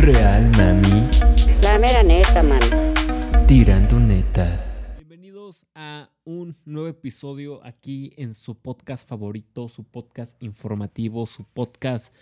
[0.00, 1.08] Real, mami.
[1.60, 2.60] La mera neta, man.
[3.48, 4.80] Tirando netas.
[4.96, 12.14] Bienvenidos a un nuevo episodio aquí en su podcast favorito, su podcast informativo, su podcast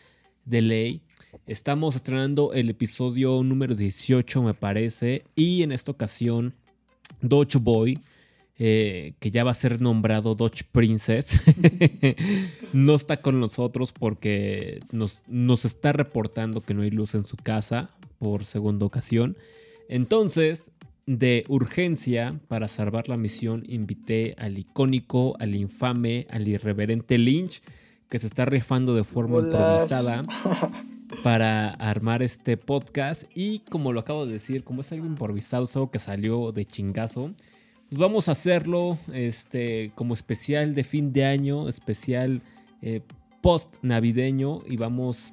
[0.47, 1.03] de ley.
[1.47, 6.55] Estamos estrenando el episodio número 18, me parece, y en esta ocasión,
[7.21, 7.99] Dodge Boy,
[8.59, 11.41] eh, que ya va a ser nombrado Dodge Princess,
[12.73, 17.37] no está con nosotros porque nos, nos está reportando que no hay luz en su
[17.37, 19.37] casa por segunda ocasión.
[19.89, 20.71] Entonces,
[21.07, 27.61] de urgencia, para salvar la misión, invité al icónico, al infame, al irreverente Lynch,
[28.09, 29.49] que se está rifando de forma Hola.
[29.49, 30.23] improvisada
[31.23, 33.25] para armar este podcast.
[33.35, 36.65] Y como lo acabo de decir, como es algo improvisado, es algo que salió de
[36.65, 37.33] chingazo,
[37.89, 42.43] pues vamos a hacerlo este, como especial de fin de año, especial
[42.83, 43.01] eh,
[43.41, 45.33] post navideño y vamos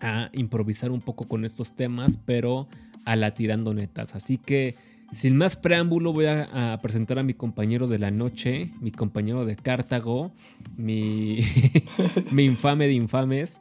[0.00, 2.66] a improvisar un poco con estos temas, pero
[3.04, 4.14] a la tirando netas.
[4.14, 4.74] Así que
[5.12, 9.44] sin más preámbulo voy a, a presentar a mi compañero de la noche, mi compañero
[9.44, 10.32] de Cartago,
[10.76, 11.40] mi,
[12.30, 13.60] mi infame de infames.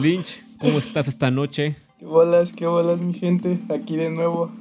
[0.00, 1.76] Lynch, ¿cómo estás esta noche?
[1.98, 3.58] Qué bolas, qué bolas, mi gente.
[3.68, 4.52] Aquí de nuevo.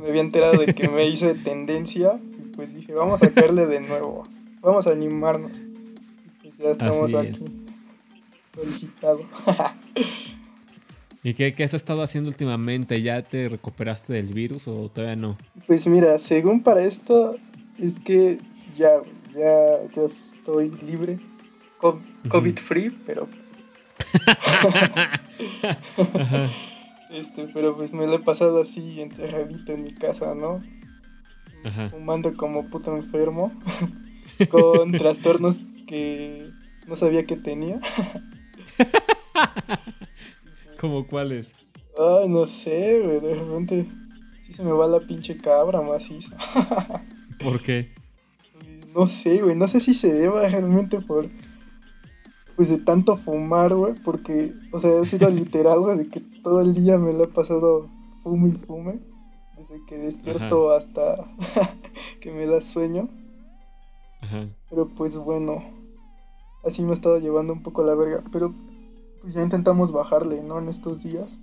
[0.00, 2.18] Me había enterado de que me hice tendencia.
[2.56, 4.24] Pues dije, vamos a caerle de nuevo.
[4.60, 5.52] Vamos a animarnos.
[6.42, 7.36] Y ya estamos Así es.
[7.42, 7.46] aquí.
[8.54, 9.20] Solicitado.
[11.22, 13.00] ¿Y qué, qué has estado haciendo últimamente?
[13.02, 15.38] ¿Ya te recuperaste del virus o todavía no?
[15.66, 17.36] Pues mira, según para esto,
[17.78, 18.38] es que
[18.76, 18.90] ya,
[19.34, 21.18] ya, ya estoy libre.
[21.78, 23.26] Co- COVID free, pero.
[27.10, 30.62] este, pero pues me lo he pasado así encerradito en mi casa, ¿no?
[31.64, 31.90] Ajá.
[31.90, 33.52] fumando como puto enfermo,
[34.50, 36.48] con trastornos que
[36.86, 37.80] no sabía que tenía.
[40.78, 41.52] ¿Cómo cuáles?
[41.96, 43.86] Ay, no sé, güey, de repente
[44.44, 46.36] sí se me va la pinche cabra maciza.
[47.40, 47.90] ¿Por qué?
[48.94, 51.28] No sé, güey, no sé si se deba realmente por,
[52.56, 56.60] pues de tanto fumar, güey, porque, o sea, ha sido literal, güey, de que todo
[56.60, 57.88] el día me lo he pasado
[58.22, 58.98] fume y fume,
[59.68, 61.24] desde que despierto hasta
[62.20, 63.08] que me da sueño.
[64.20, 64.46] Ajá.
[64.68, 65.64] Pero pues bueno,
[66.64, 68.22] así me he estado llevando un poco la verga.
[68.30, 68.52] Pero
[69.20, 70.58] pues ya intentamos bajarle, ¿no?
[70.58, 71.38] En estos días.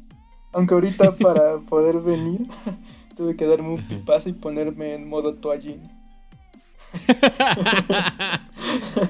[0.53, 2.47] Aunque ahorita para poder venir
[3.17, 5.89] tuve que darme un pipazo y ponerme en modo toallín.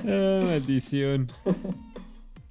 [0.03, 1.31] Ah, maldición.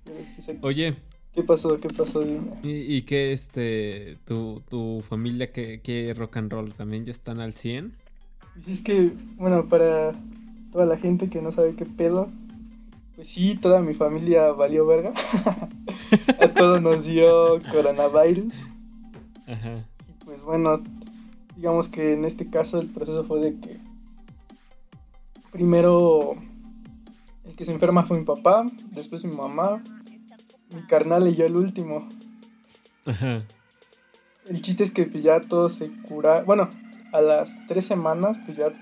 [0.04, 0.96] Pues, Oye,
[1.34, 1.78] ¿Qué pasó?
[1.78, 2.20] ¿Qué pasó?
[2.20, 2.52] Dime.
[2.62, 7.40] ¿y, y qué este tu, tu familia qué, qué rock and roll también ya están
[7.40, 7.94] al 100?
[8.54, 10.12] Pues es que, bueno, para
[10.72, 12.28] toda la gente que no sabe qué pedo,
[13.14, 15.12] pues sí, toda mi familia valió verga.
[16.40, 18.54] A todos nos dio coronavirus.
[19.46, 19.84] Ajá.
[20.08, 20.82] Y pues bueno,
[21.54, 23.78] digamos que en este caso el proceso fue de que
[25.52, 26.36] primero
[27.44, 29.82] el que se enferma fue mi papá, después mi mamá,
[30.74, 32.08] mi carnal y yo el último.
[33.06, 33.42] Ajá.
[34.46, 36.46] El chiste es que pues, ya todos se curaron.
[36.46, 36.68] Bueno,
[37.12, 38.72] a las tres semanas pues ya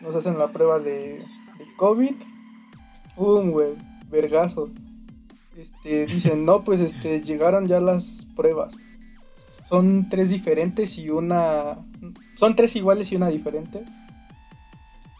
[0.00, 2.14] nos hacen la prueba de, de COVID.
[3.14, 3.74] ¡Pum, güey!
[4.10, 4.70] Vergazo.
[5.56, 8.74] Este, dicen, no, pues este, llegaron ya las pruebas.
[9.66, 11.78] Son tres diferentes y una...
[12.36, 13.84] Son tres iguales y una diferente.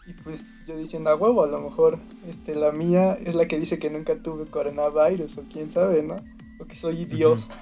[0.05, 1.97] Y pues yo diciendo, a huevo, a lo mejor
[2.27, 6.21] este, la mía es la que dice que nunca tuve coronavirus o quién sabe, ¿no?
[6.59, 7.47] O que soy Dios.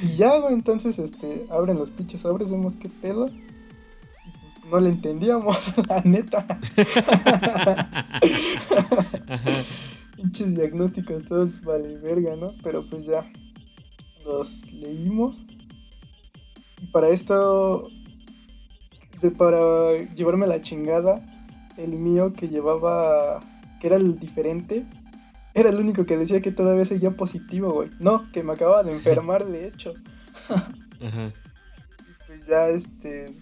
[0.00, 3.26] Y ya, güey, entonces, este, abren los pinches sobres, vemos qué pedo.
[3.26, 6.46] Pues, no le entendíamos, la neta.
[10.16, 12.54] Pinches diagnósticos todos vale verga, ¿no?
[12.62, 13.30] Pero pues ya
[14.24, 15.40] los leímos.
[16.80, 17.88] Y para esto,
[19.22, 21.22] de, para llevarme la chingada,
[21.76, 23.40] el mío que llevaba,
[23.80, 24.84] que era el diferente,
[25.54, 27.90] era el único que decía que todavía seguía positivo, güey.
[28.00, 29.94] No, que me acababa de enfermar, de hecho.
[30.48, 31.28] Ajá.
[31.28, 33.32] Y pues ya, este,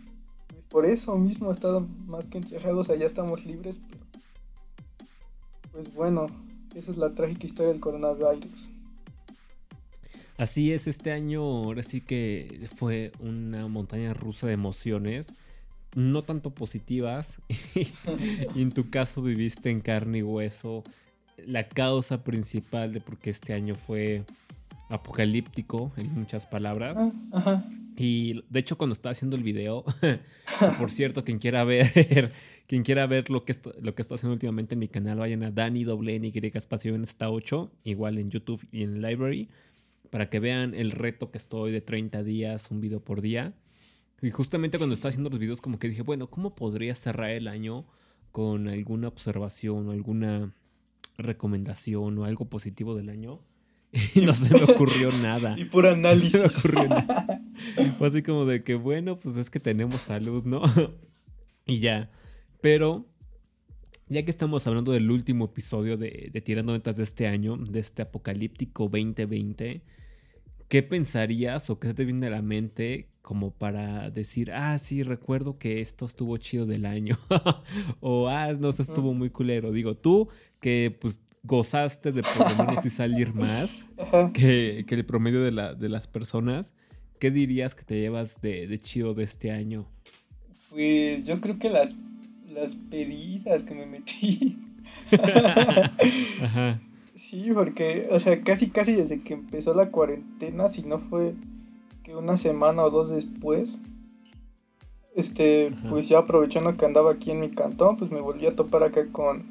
[0.69, 4.01] por eso mismo he estado más que encerrado, o sea, ya estamos libres, pero
[5.73, 6.27] pues bueno,
[6.75, 8.71] esa es la trágica historia del coronavirus.
[10.37, 15.33] Así es, este año ahora sí que fue una montaña rusa de emociones,
[15.95, 17.39] no tanto positivas,
[18.55, 20.83] y en tu caso viviste en carne y hueso
[21.47, 24.25] la causa principal de por qué este año fue
[24.91, 26.97] apocalíptico, en muchas palabras.
[26.99, 27.65] Ah, ajá.
[27.97, 29.85] Y de hecho, cuando estaba haciendo el video,
[30.79, 32.33] por cierto, quien quiera ver,
[32.67, 35.43] quien quiera ver lo que, esto- lo que estoy haciendo últimamente en mi canal, vayan
[35.45, 39.49] a Dani doble N Y espacio en esta 8, igual en YouTube y en Library.
[40.11, 43.53] para que vean el reto que estoy de 30 días, un video por día.
[44.23, 47.49] Y justamente cuando estaba haciendo los videos como que dije, bueno, ¿cómo podría cerrar el
[47.49, 47.87] año
[48.33, 50.55] con alguna observación o alguna
[51.17, 53.39] recomendación o algo positivo del año?
[54.15, 55.57] Y no se me ocurrió nada.
[55.59, 56.43] Y por análisis.
[56.43, 57.43] No se me ocurrió nada.
[57.99, 60.63] Fue así como de que, bueno, pues es que tenemos salud, ¿no?
[61.67, 62.11] y ya.
[62.61, 63.07] Pero,
[64.09, 67.81] ya que estamos hablando del último episodio de, de Tirando Netas de este año, de
[67.81, 69.83] este apocalíptico 2020,
[70.71, 75.03] ¿qué pensarías o qué se te viene a la mente como para decir, ah, sí,
[75.03, 77.19] recuerdo que esto estuvo chido del año?
[78.01, 79.73] o, ah, no, eso estuvo muy culero.
[79.73, 80.29] Digo, tú
[80.61, 83.83] que pues gozaste de por lo menos y salir más
[84.33, 86.73] que, que el promedio de, la, de las personas,
[87.19, 89.91] ¿qué dirías que te llevas de, de chido de este año?
[90.71, 91.97] Pues yo creo que las,
[92.49, 94.57] las pedizas que me metí.
[96.41, 96.81] Ajá.
[97.21, 101.35] Sí, porque, o sea, casi, casi desde que empezó la cuarentena, si no fue
[102.03, 103.79] que una semana o dos después,
[105.15, 105.89] este, Ajá.
[105.89, 109.07] pues ya aprovechando que andaba aquí en mi cantón, pues me volví a topar acá
[109.13, 109.45] con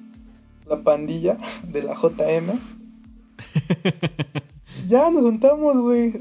[0.65, 1.37] la pandilla
[1.71, 2.59] de la JM.
[4.87, 6.13] Ya nos juntamos, güey.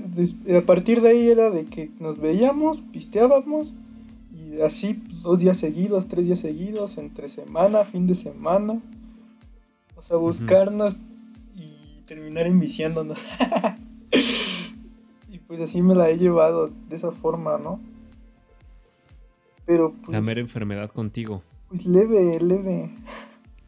[0.55, 3.75] A partir de ahí era de que nos veíamos, pisteábamos,
[4.31, 8.83] y así pues, dos días seguidos, tres días seguidos, entre semana, fin de semana.
[9.97, 10.97] O sea, buscarnos
[12.09, 13.21] terminar enviciándonos.
[15.31, 17.79] y pues así me la he llevado de esa forma, ¿no?
[19.67, 21.43] Pero pues, La mera enfermedad contigo.
[21.69, 22.91] pues leve, leve.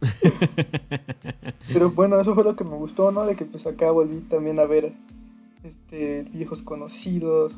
[1.69, 3.27] Pero bueno, eso fue lo que me gustó, ¿no?
[3.27, 4.93] De que pues acá volví también a ver
[5.63, 7.57] este viejos conocidos.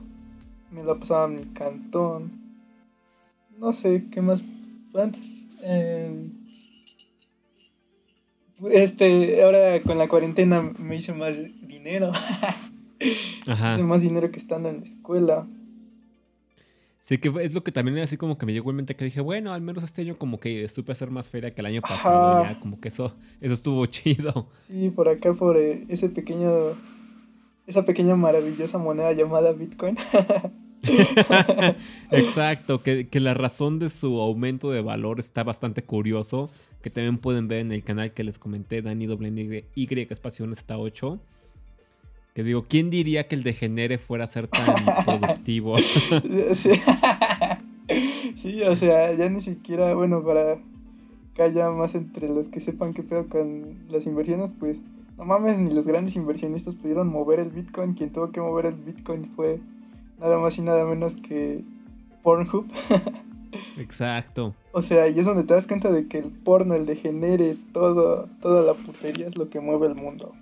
[0.73, 2.33] Me la pasaba en mi cantón.
[3.59, 4.43] No sé, ¿qué más?
[4.95, 5.47] Antes.
[5.63, 6.29] eh,
[8.71, 11.37] este, ahora con la cuarentena me hice más
[11.67, 12.13] dinero.
[13.47, 13.75] Ajá.
[13.75, 15.47] hice más dinero que estando en la escuela.
[17.01, 19.21] Sí, que es lo que también así como que me llegó en mente que dije,
[19.21, 22.45] bueno, al menos este año como que supe hacer más feria que el año pasado.
[22.45, 24.49] Ya, como que eso, eso estuvo chido.
[24.61, 26.77] Sí, por acá, por eh, ese pequeño.
[27.67, 29.97] Esa pequeña maravillosa moneda llamada Bitcoin.
[32.11, 36.51] Exacto, que, que la razón de su aumento de valor está bastante curioso,
[36.83, 40.79] que también pueden ver en el canal que les comenté, Dani Y, y espacio hasta
[40.79, 41.21] 8.
[42.35, 44.65] Que digo, ¿quién diría que el degenere fuera a ser tan
[45.05, 45.77] productivo?
[45.79, 46.71] sí.
[48.37, 50.59] Sí, o sea, ya ni siquiera, bueno, para
[51.35, 54.79] que haya más entre los que sepan qué pedo con las inversiones, pues
[55.17, 57.95] no mames, ni los grandes inversionistas pudieron mover el Bitcoin.
[57.95, 59.61] Quien tuvo que mover el Bitcoin fue
[60.23, 61.63] nada más y nada menos que
[62.23, 62.67] Pornhub.
[63.77, 64.55] Exacto.
[64.71, 68.29] O sea, y es donde te das cuenta de que el porno, el degenere, todo,
[68.41, 70.33] toda la putería es lo que mueve el mundo.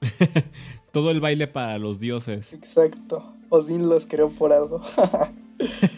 [0.92, 2.54] Todo el baile para los dioses.
[2.54, 3.34] Exacto.
[3.50, 4.82] Odín los creó por algo.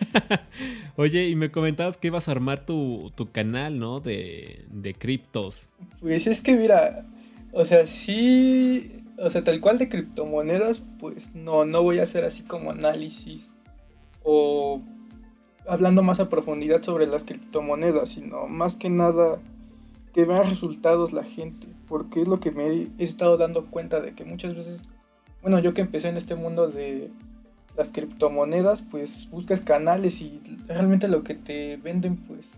[0.96, 4.00] Oye, y me comentabas que ibas a armar tu, tu canal, ¿no?
[4.00, 5.70] De, de criptos.
[6.00, 7.06] Pues es que mira,
[7.52, 12.24] o sea, sí, o sea, tal cual de criptomonedas, pues no, no voy a hacer
[12.24, 13.52] así como análisis
[14.22, 14.80] o
[15.66, 19.38] hablando más a profundidad sobre las criptomonedas, sino más que nada
[20.12, 24.14] que vean resultados la gente, porque es lo que me he estado dando cuenta de
[24.14, 24.82] que muchas veces,
[25.42, 27.10] bueno, yo que empecé en este mundo de
[27.76, 32.50] las criptomonedas, pues buscas canales y realmente lo que te venden, pues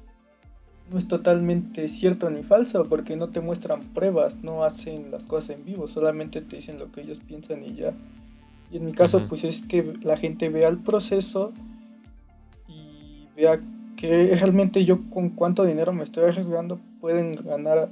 [0.90, 5.56] no es totalmente cierto ni falso porque no te muestran pruebas, no hacen las cosas
[5.56, 7.94] en vivo, solamente te dicen lo que ellos piensan y ya.
[8.72, 11.52] Y en mi caso, pues es que la gente vea el proceso
[12.68, 13.60] y vea
[13.96, 17.88] que realmente yo con cuánto dinero me estoy arriesgando pueden ganar,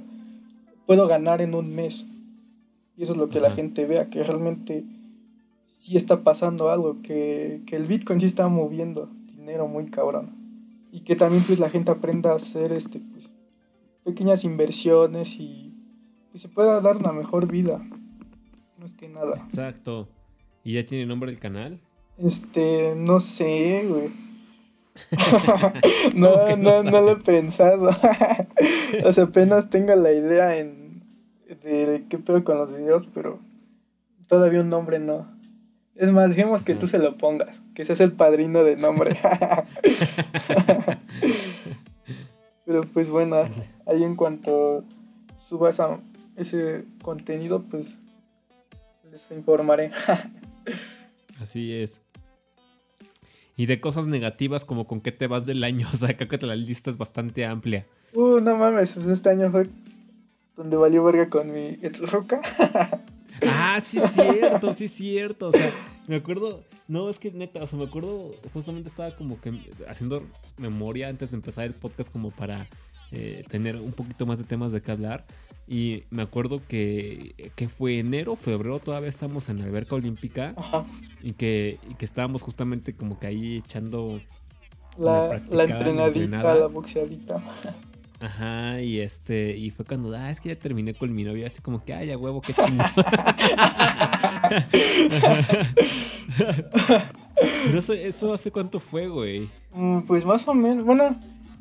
[0.85, 2.05] puedo ganar en un mes.
[2.97, 4.83] Y eso es lo que la gente vea, que realmente
[5.73, 10.38] sí está pasando algo, que, que el Bitcoin sí está moviendo dinero muy cabrón
[10.91, 13.29] y que también pues la gente aprenda a hacer este pues
[14.03, 15.75] pequeñas inversiones y
[16.31, 17.81] pues, se pueda dar una mejor vida
[18.77, 19.35] más que nada.
[19.35, 20.07] Exacto.
[20.63, 21.81] ¿Y ya tiene nombre el canal?
[22.17, 24.09] este no sé güey.
[26.15, 27.89] No ¿Cómo que no no no lo he pensado.
[29.05, 31.03] O sea apenas tengo la idea en
[31.63, 33.39] de qué pedo con los videos pero
[34.27, 35.38] todavía un nombre no
[35.99, 39.15] es más dejemos que tú se lo pongas que seas el padrino de nombre
[42.69, 43.45] Pero pues bueno,
[43.87, 44.83] ahí en cuanto
[45.43, 45.99] subas a
[46.35, 47.87] ese contenido, pues
[49.11, 49.91] les informaré.
[51.41, 51.99] Así es.
[53.57, 55.87] Y de cosas negativas, como con qué te vas del año.
[55.93, 57.87] O sea, creo que la lista es bastante amplia.
[58.13, 59.67] uh, no mames, pues este año fue
[60.55, 62.39] donde valió verga con mi ex roca.
[63.47, 65.47] Ah, sí es cierto, sí es cierto.
[65.47, 65.71] O sea,
[66.07, 69.51] me acuerdo, no, es que neta, o sea, me acuerdo, justamente estaba como que
[69.87, 70.23] haciendo
[70.57, 72.67] memoria antes de empezar el podcast como para
[73.11, 75.25] eh, tener un poquito más de temas de qué hablar.
[75.67, 80.85] Y me acuerdo que, que fue enero, febrero, todavía estamos en la alberca olímpica Ajá.
[81.21, 84.19] y que, y que estábamos justamente como que ahí echando
[84.97, 86.55] La, entrenadita, entrenada.
[86.55, 87.39] la boxeadita.
[88.19, 91.61] Ajá, y este, y fue cuando, ah, es que ya terminé con mi novia, así
[91.61, 92.79] como que, ay, a huevo, qué chingón.
[97.65, 99.47] Pero eso, eso hace cuánto fue, güey.
[99.73, 100.85] Mm, Pues más o menos.
[100.85, 101.19] Bueno,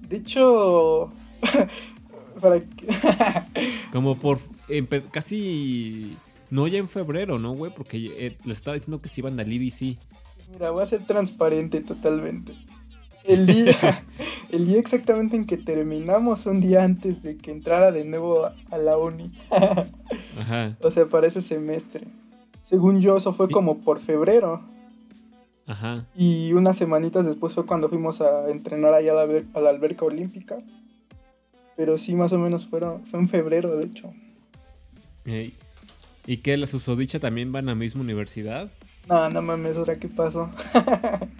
[0.08, 1.10] de hecho.
[2.40, 2.60] para
[3.92, 4.38] Como por
[5.10, 6.16] casi,
[6.50, 7.72] no ya en febrero, ¿no, güey?
[7.74, 9.98] Porque eh, les estaba diciendo que se iban al IBC.
[10.52, 12.52] Mira, voy a ser transparente totalmente.
[13.28, 14.02] El día,
[14.50, 18.78] el día exactamente en que terminamos, un día antes de que entrara de nuevo a,
[18.78, 19.30] la uni.
[20.38, 22.06] Ajá, o sea, para ese semestre.
[22.62, 24.62] Según yo, eso fue como por febrero.
[25.66, 26.04] ajá.
[26.16, 29.70] Y unas semanitas después fue cuando fuimos a entrenar allá a la, alber- a la
[29.70, 30.58] alberca olímpica.
[31.76, 34.12] Pero sí, más o menos fueron, fue en febrero, de hecho.
[36.26, 38.70] ¿Y que la susodicha también van a la misma universidad?
[39.08, 40.50] No, no mames, ahora qué pasó.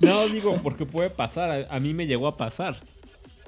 [0.00, 1.66] No, digo, porque puede pasar.
[1.70, 2.76] A, mí me llegó a pasar.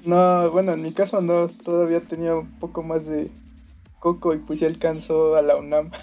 [0.03, 3.29] No, bueno, en mi caso no, todavía tenía un poco más de
[3.99, 5.91] coco y pues ya alcanzó a la UNAM.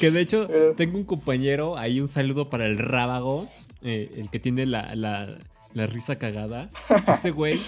[0.00, 3.48] Que de hecho, Pero- tengo un compañero, ahí un saludo para el rábago,
[3.82, 5.38] eh, el que tiene la, la-
[5.72, 6.68] la risa cagada.
[7.08, 7.58] Ese güey,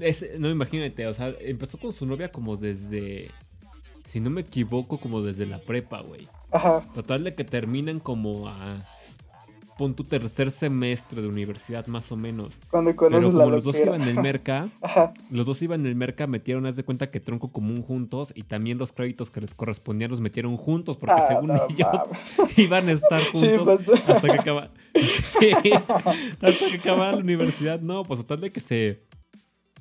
[0.00, 3.30] ese- no imagínate, o sea, empezó con su novia como desde,
[4.12, 6.28] si no me equivoco, como desde la prepa, güey.
[6.50, 8.76] Ajá, Total de que terminan como a,
[9.78, 12.52] pon tu tercer semestre de universidad más o menos.
[12.70, 15.80] cuando Pero conoces la como los dos iban en el merca, Ajá, los dos iban
[15.80, 19.30] en el merca, metieron, haz de cuenta que tronco común juntos y también los créditos
[19.30, 21.88] que les correspondían los metieron juntos porque Ah, según no ellos
[22.38, 22.58] mames.
[22.58, 24.68] iban a estar Sí, juntos pues- hasta que acaba
[25.40, 25.50] Sí,
[26.42, 27.80] hasta que acababa la universidad.
[27.80, 29.00] No, pues total de que se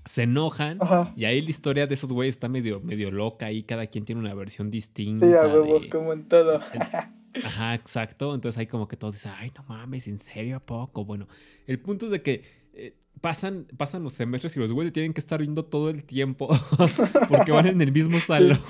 [0.06, 1.14] se enojan Ajá.
[1.16, 4.20] y ahí la historia de esos güeyes está medio medio loca y cada quien tiene
[4.22, 5.28] una versión distinta.
[5.28, 6.60] sí, a huevo, de- como en todo.
[7.46, 8.36] Ajá, exacto.
[8.36, 11.06] Entonces ahí como que todos dicen, ay, no mames, ¿en serio a poco?
[11.06, 11.28] Bueno,
[11.68, 12.44] el punto es de que
[12.74, 16.50] eh, pasan, pasan los semestres y los güeyes tienen que estar viendo todo el tiempo
[17.30, 18.60] porque van en el mismo salón.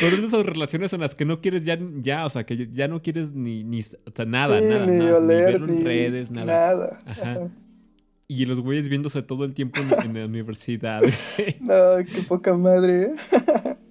[0.00, 2.68] Pero es de esas relaciones en las que no quieres ya, ya, o sea, que
[2.72, 5.84] ya no quieres ni, ni o sea, nada, sí, nada, ni nada, oler, ni en
[5.84, 6.46] redes, nada.
[6.46, 6.98] nada.
[7.04, 7.48] Ajá.
[8.32, 11.02] Y los güeyes viéndose todo el tiempo en, en la universidad.
[11.60, 13.02] No, qué poca madre.
[13.02, 13.14] ¿eh?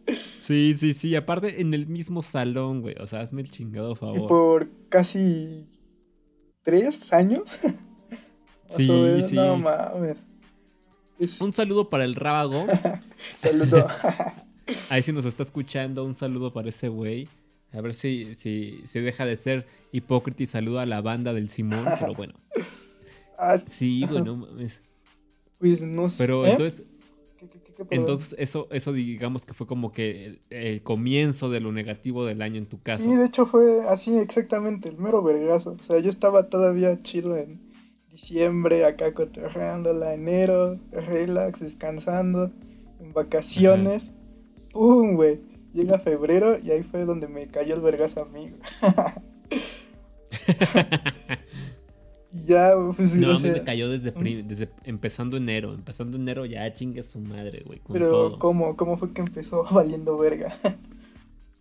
[0.39, 1.13] sí, sí, sí.
[1.17, 2.96] Aparte, en el mismo salón, güey.
[3.01, 4.27] O sea, hazme el chingado Y favor.
[4.29, 5.67] por casi
[6.63, 7.58] tres años.
[8.67, 8.88] Sí,
[9.27, 9.36] sí.
[9.36, 10.15] No mames.
[11.17, 12.67] Es- Un saludo para el rábago.
[13.38, 13.88] Saludo.
[14.89, 17.27] Ahí sí nos está escuchando, un saludo para ese güey.
[17.74, 21.50] A ver si, si se deja de ser hipócrita y saluda a la banda del
[21.50, 22.36] Simón, pero bueno.
[23.39, 24.79] Ah, Sí, bueno, mames.
[25.58, 26.24] pues no sé.
[26.24, 26.86] Pero entonces,
[27.38, 31.72] ¿Qué, qué, entonces eso, eso digamos que fue como que el, el comienzo de lo
[31.72, 33.03] negativo del año en tu caso.
[33.03, 35.77] Sí, de hecho fue así exactamente, el mero vergazo.
[35.79, 37.62] O sea, yo estaba todavía chido en
[38.12, 42.51] diciembre, acá cotorreándola, enero, relax, descansando,
[43.00, 44.12] en vacaciones.
[44.74, 45.39] ¡Pum, güey!
[45.74, 48.51] Llega febrero y ahí fue donde me cayó el vergazo a mí.
[52.31, 55.74] y ya, pues, No, o a mí me cayó desde, prim- desde empezando enero.
[55.74, 58.39] Empezando enero ya chingue su madre, güey, con pero todo.
[58.39, 60.55] ¿cómo, ¿cómo fue que empezó valiendo verga?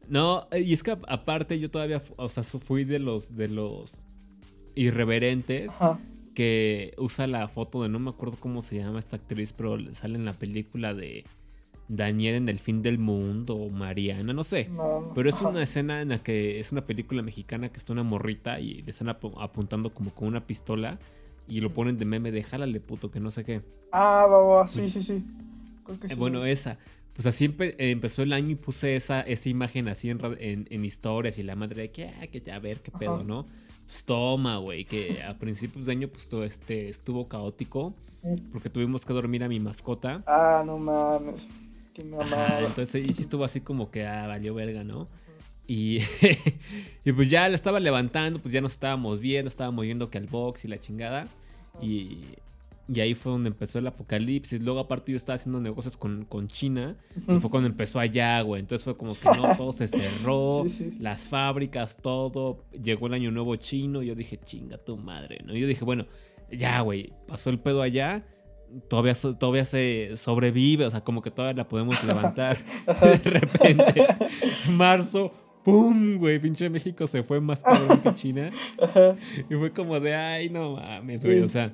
[0.08, 4.04] No, eh, y es que aparte yo todavía, o sea, fui de los, de los
[4.75, 5.98] irreverentes Ajá.
[6.34, 9.92] que usa la foto de no me acuerdo cómo se llama esta actriz, pero le
[9.94, 11.25] sale en la película de
[11.88, 14.68] Daniel en el fin del mundo o Mariana, no sé.
[14.68, 18.02] No, Pero es una escena en la que es una película mexicana que está una
[18.02, 20.99] morrita y le están apu- apuntando como con una pistola
[21.49, 23.62] y lo ponen de meme de jálale puto que no sé qué.
[23.90, 25.25] Ah, va, va, sí, sí, sí.
[25.85, 26.16] Creo que Eh, sí.
[26.16, 26.78] Bueno, esa.
[27.14, 30.85] Pues así empe- empezó el año y puse esa, esa imagen así en, en, en
[30.85, 33.25] historias y la madre de que, ah, que a ver qué pedo.
[33.25, 33.45] ¿no?
[33.87, 37.95] Pues toma, güey, que a principios de año pues todo este estuvo caótico
[38.52, 40.23] porque tuvimos que dormir a mi mascota.
[40.26, 41.49] Ah, no mames.
[41.98, 45.08] Qué entonces y sí estuvo así como que, ah, valió verga, ¿no?
[45.66, 45.98] Y,
[47.04, 50.26] y pues ya la estaba levantando, pues ya nos estábamos viendo, estábamos yendo que al
[50.26, 51.26] box y la chingada.
[51.82, 52.18] Y,
[52.86, 54.62] y ahí fue donde empezó el apocalipsis.
[54.62, 56.96] Luego, aparte, yo estaba haciendo negocios con, con China.
[57.16, 58.60] Y fue cuando empezó allá, güey.
[58.60, 60.62] Entonces fue como que no, todo se cerró.
[60.64, 60.96] Sí, sí.
[61.00, 62.64] Las fábricas, todo.
[62.80, 64.04] Llegó el año nuevo chino.
[64.04, 65.54] Y yo dije, chinga tu madre, ¿no?
[65.54, 66.06] Y yo dije, bueno,
[66.52, 67.12] ya, güey.
[67.26, 68.24] Pasó el pedo allá.
[68.88, 72.58] Todavía, todavía se sobrevive, o sea, como que todavía la podemos levantar.
[72.87, 74.06] de repente,
[74.70, 75.32] marzo,
[75.64, 76.18] ¡pum!
[76.18, 78.50] Güey, pinche México se fue más cabrón que China.
[79.48, 81.40] Y fue como de, ay, no mames, güey.
[81.40, 81.72] O sea,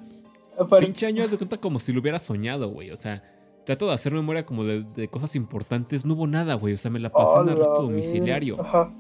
[0.81, 2.91] pinche año de cuenta como si lo hubiera soñado, güey.
[2.91, 3.23] O sea,
[3.65, 6.05] trato de hacer memoria como de, de cosas importantes.
[6.05, 6.75] No hubo nada, güey.
[6.75, 8.61] O sea, me la pasé en ¡Hola, arresto domiciliario.
[8.61, 8.93] Ajá.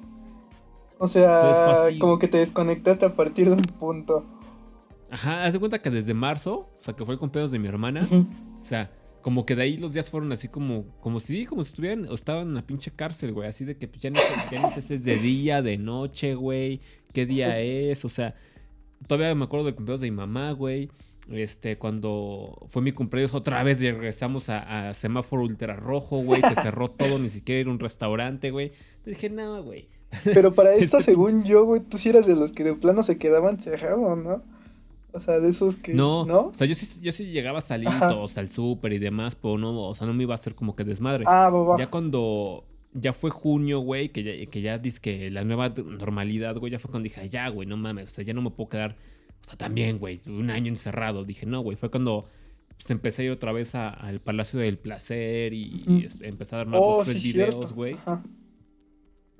[0.98, 4.24] O sea, como que te desconectaste a partir de un punto.
[5.14, 7.68] Ajá, haz de cuenta que desde marzo, o sea, que fue el cumpleaños de mi
[7.68, 8.08] hermana.
[8.10, 8.90] O sea,
[9.22, 12.14] como que de ahí los días fueron así como, como si, como si estuvieran, o
[12.14, 13.48] estaban en la pinche cárcel, güey.
[13.48, 15.78] Así de que pues, ya ni, sé- ya ni sé si es de día, de
[15.78, 16.80] noche, güey.
[17.12, 18.04] ¿Qué día es?
[18.04, 18.34] O sea,
[19.06, 20.90] todavía me acuerdo del cumpleaños de mi mamá, güey.
[21.30, 26.42] Este, cuando fue mi cumpleaños, otra vez regresamos a, a semáforo ultra rojo, güey.
[26.42, 28.72] Se cerró todo, ni siquiera ir a un restaurante, güey.
[28.96, 29.88] Entonces dije, no, güey.
[30.24, 33.02] Pero para esto, Este según yo, güey, tú sí eras de los que de plano
[33.02, 34.42] se quedaban cerrados, ¿no?
[35.14, 35.94] O sea, de esos que.
[35.94, 36.46] No, ¿No?
[36.48, 38.08] o sea, yo sí, yo sí llegaba a salir Ajá.
[38.08, 40.74] todos al súper y demás, pero no, o sea, no me iba a hacer como
[40.74, 41.24] que desmadre.
[41.28, 41.78] Ah, boba.
[41.78, 46.56] Ya cuando ya fue junio, güey, que ya, que ya dices que la nueva normalidad,
[46.56, 48.50] güey, ya fue cuando dije, "Ay, ya, güey, no mames, o sea, ya no me
[48.50, 48.96] puedo quedar,
[49.40, 51.24] o sea, también, güey, un año encerrado.
[51.24, 52.26] Dije, no, güey, fue cuando
[52.76, 56.80] pues, empecé a ir otra vez al Palacio del Placer y, este, empecé a armar
[56.82, 57.56] Oh, los sí, tres cierto.
[57.58, 57.96] videos, güey.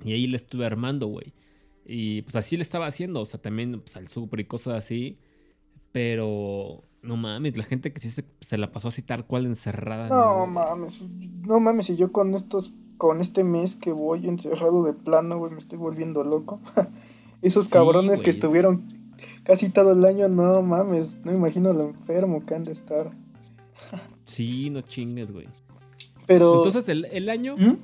[0.03, 1.33] Y ahí le estuve armando, güey.
[1.85, 5.17] Y pues así le estaba haciendo, o sea, también pues, al súper y cosas así.
[5.95, 10.09] Pero no mames, la gente que sí se, se la pasó así tal cual encerrada.
[10.09, 11.07] No mames,
[11.47, 15.53] no mames, y yo con estos, con este mes que voy encerrado de plano, güey,
[15.53, 16.59] me estoy volviendo loco.
[17.41, 18.83] Esos Sí, cabrones que estuvieron
[19.43, 23.11] casi todo el año, no mames, no me imagino lo enfermo que han de estar.
[24.25, 25.47] Sí, no chingues, güey.
[26.27, 26.57] Pero.
[26.57, 27.77] Entonces el, el año, ¿Mm?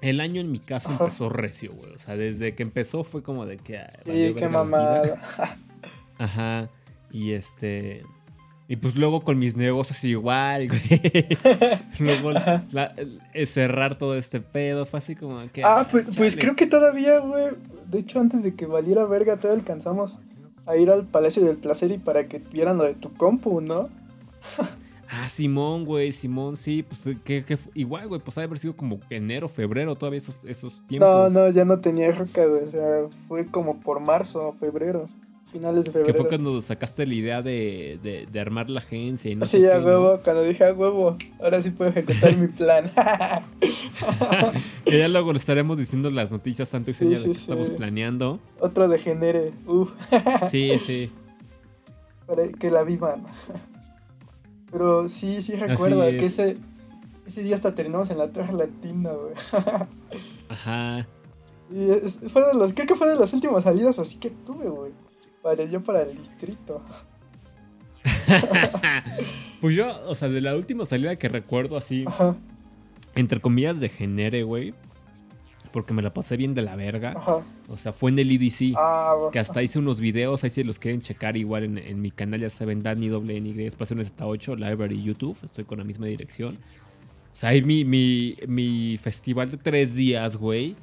[0.00, 1.04] el año en mi caso Ajá.
[1.04, 1.92] empezó recio, güey.
[1.92, 3.76] O sea, desde que empezó fue como de que.
[3.76, 5.20] ay, Sí, qué mamada.
[6.18, 6.70] Ajá.
[7.12, 8.02] Y este.
[8.70, 10.80] Y pues luego con mis negocios igual, güey.
[11.98, 12.94] luego la-
[13.32, 15.64] el- cerrar todo este pedo fue así como que.
[15.64, 16.42] Ah, pues, pues chale.
[16.42, 17.46] creo que todavía, güey.
[17.86, 20.18] De hecho, antes de que valiera verga, todavía alcanzamos
[20.66, 23.88] a ir al Palacio del Placer y para que vieran lo de tu compu, ¿no?
[25.10, 28.76] Ah, Simón, güey, Simón, sí, pues que, que igual, güey, pues ha de haber sido
[28.76, 31.08] como enero, febrero, todavía esos, esos tiempos.
[31.08, 32.64] No, no, ya no tenía roca, güey.
[32.64, 35.08] O sea, fue como por marzo, febrero.
[35.50, 36.18] Finales de Que febrero.
[36.18, 39.68] fue cuando sacaste la idea de, de, de armar la agencia y no Sí, sé
[39.68, 39.86] a qué, ¿no?
[39.86, 42.90] huevo, cuando dije a huevo, ahora sí puedo ejecutar mi plan.
[44.84, 47.38] Y ya luego le estaremos diciendo las noticias tanto y Sí, señal sí, de que
[47.38, 47.40] sí.
[47.50, 48.38] estamos planeando.
[48.60, 49.92] Otro degenere, uff,
[50.50, 51.10] Sí, sí.
[52.26, 53.22] para que la vivan.
[54.70, 56.18] Pero sí, sí recuerdo es.
[56.20, 56.56] que ese,
[57.26, 59.34] ese día hasta terminamos en la Torre Latina, güey.
[60.48, 61.06] Ajá.
[61.70, 64.68] Y es- fue de los, creo que fue de las últimas salidas así que tuve,
[64.68, 64.92] güey.
[65.42, 66.82] Para yo para el distrito.
[69.60, 72.36] pues yo, o sea, de la última salida que recuerdo así, Ajá,
[73.14, 74.74] entre comillas, de genere, güey.
[75.72, 77.12] Porque me la pasé bien de la verga.
[77.16, 77.40] ajá.
[77.68, 78.74] O sea, fue en el EDC.
[78.76, 79.28] Ah.
[79.32, 82.40] Que hasta hice unos videos, ahí si los quieren checar igual en, en mi canal,
[82.40, 86.06] ya saben, Dani doble N Y espacio hasta 8, Library YouTube, estoy con la misma
[86.06, 86.54] dirección.
[86.54, 90.74] O sea, ahí mi, mi, mi festival de tres días, güey,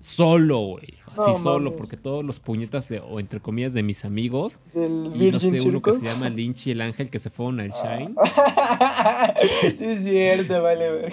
[0.00, 1.00] solo, güey.
[1.16, 5.12] Así No solo, porque todos los puñetas de, o entre comillas, de mis amigos, Del
[5.20, 7.70] y no sé, uno que se llama Lynch y el Ángel que se fueron al
[7.70, 8.14] Shine.
[9.60, 11.12] sí, es cierto, vale, güey.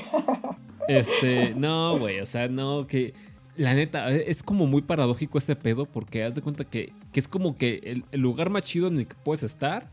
[0.88, 3.14] Este, no, güey, o sea, no, que
[3.58, 7.28] la neta, es como muy paradójico este pedo porque haz de cuenta que, que es
[7.28, 9.92] como que el, el lugar más chido en el que puedes estar,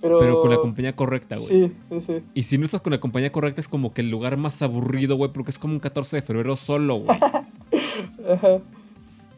[0.00, 1.48] Pero, pero con la compañía correcta, güey.
[1.48, 2.22] Sí, sí, sí.
[2.32, 5.16] Y si no estás con la compañía correcta es como que el lugar más aburrido,
[5.16, 7.18] güey, porque es como un 14 de febrero solo, güey.
[8.30, 8.58] Ajá.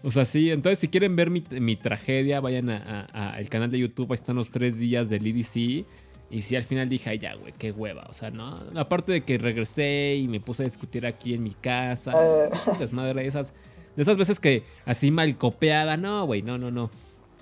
[0.02, 2.76] O sea, sí, entonces si quieren ver mi, mi tragedia, vayan a-
[3.12, 5.84] a- a- al canal de YouTube, ahí están los tres días del EDC.
[6.30, 8.06] Y sí, al final dije, ay, ya, güey, qué hueva.
[8.10, 8.58] O sea, no.
[8.76, 12.12] Aparte de que regresé y me puse a discutir aquí en mi casa.
[12.14, 12.48] Ah.
[12.52, 13.52] esas desmadre, esas,
[13.96, 16.90] de esas veces que así mal copiada, no, güey, no, no, no.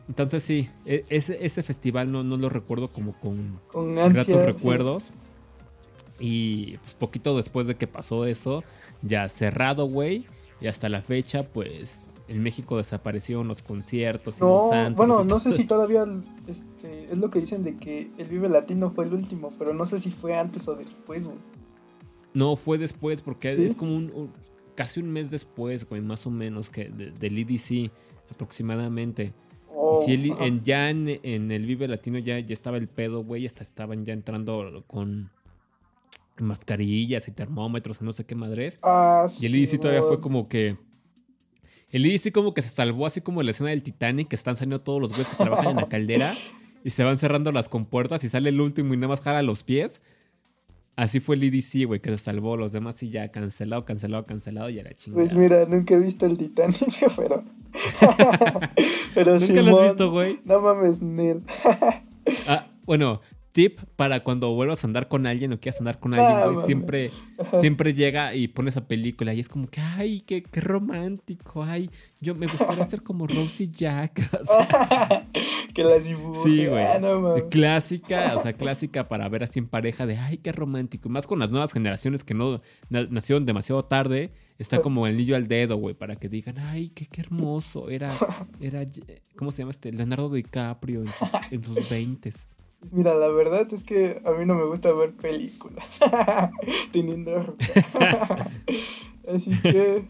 [0.09, 4.23] Entonces sí, e- ese, ese festival no, no lo recuerdo como con Con ansia.
[4.25, 4.47] gratos sí.
[4.47, 5.13] recuerdos.
[6.19, 8.63] Y pues poquito después de que pasó eso,
[9.03, 10.25] ya cerrado, güey.
[10.61, 15.23] Y hasta la fecha, pues en México desaparecieron los conciertos y No, los antros bueno,
[15.23, 16.05] y no sé si todavía
[16.47, 19.85] este, es lo que dicen de que el Vive Latino fue el último, pero no
[19.87, 21.37] sé si fue antes o después, güey.
[22.33, 23.65] No, fue después, porque ¿Sí?
[23.67, 24.31] es como un, un-
[24.75, 27.91] casi un mes después, güey, más o menos, que de- del EDC
[28.31, 29.33] aproximadamente.
[29.75, 32.89] Oh, Y si el- en, ya en, en el Vive Latino ya, ya estaba el
[32.89, 35.31] pedo, güey, hasta estaban ya entrando con
[36.39, 38.79] mascarillas y termómetros y no sé qué madres.
[38.83, 40.77] Ah, Y el sí, EDC todavía fue como que.
[41.91, 44.81] El EDC como que se salvó así como la escena del Titanic, que están saliendo
[44.81, 46.35] todos los güeyes que trabajan en la caldera.
[46.85, 49.63] y se van cerrando las compuertas y sale el último y nada más jala los
[49.63, 50.01] pies.
[50.97, 52.57] Así fue el EDC, güey, que se salvó.
[52.57, 55.23] Los demás sí ya cancelado, cancelado, cancelado y era chingada.
[55.23, 56.79] Pues mira, nunca he visto el Titanic,
[57.17, 57.45] pero.
[59.15, 60.41] pero ¿Nunca lo has visto, güey?
[60.45, 61.43] No mames, Nel.
[62.49, 63.21] Ah, bueno,
[63.57, 66.67] tip para cuando vuelvas a andar con alguien o quieras andar con Ah, alguien, güey,
[66.67, 67.11] siempre,
[67.59, 71.91] siempre llega y pone esa película y es como que, ay, qué, qué romántico, ay,
[72.21, 74.21] yo me gustaría ser como Rosie Jack.
[74.41, 75.27] O sea,
[75.75, 76.39] que las dibuje.
[76.41, 76.85] Sí, güey.
[76.85, 81.09] Ah, no clásica, o sea, clásica para ver así en pareja de, ay, qué romántico.
[81.09, 85.15] Y más con las nuevas generaciones que no na- nacieron demasiado tarde, está como el
[85.15, 87.89] anillo al dedo, güey, para que digan, ay, qué, qué hermoso.
[87.89, 88.13] Era,
[88.61, 88.85] era,
[89.37, 89.93] ¿cómo se llama este?
[89.93, 92.47] Leonardo DiCaprio en sus, en sus 20 Pues
[92.93, 95.99] Mira, la verdad es que a mí no me gusta ver películas
[96.93, 98.51] teniendo ropa.
[99.29, 100.07] Así que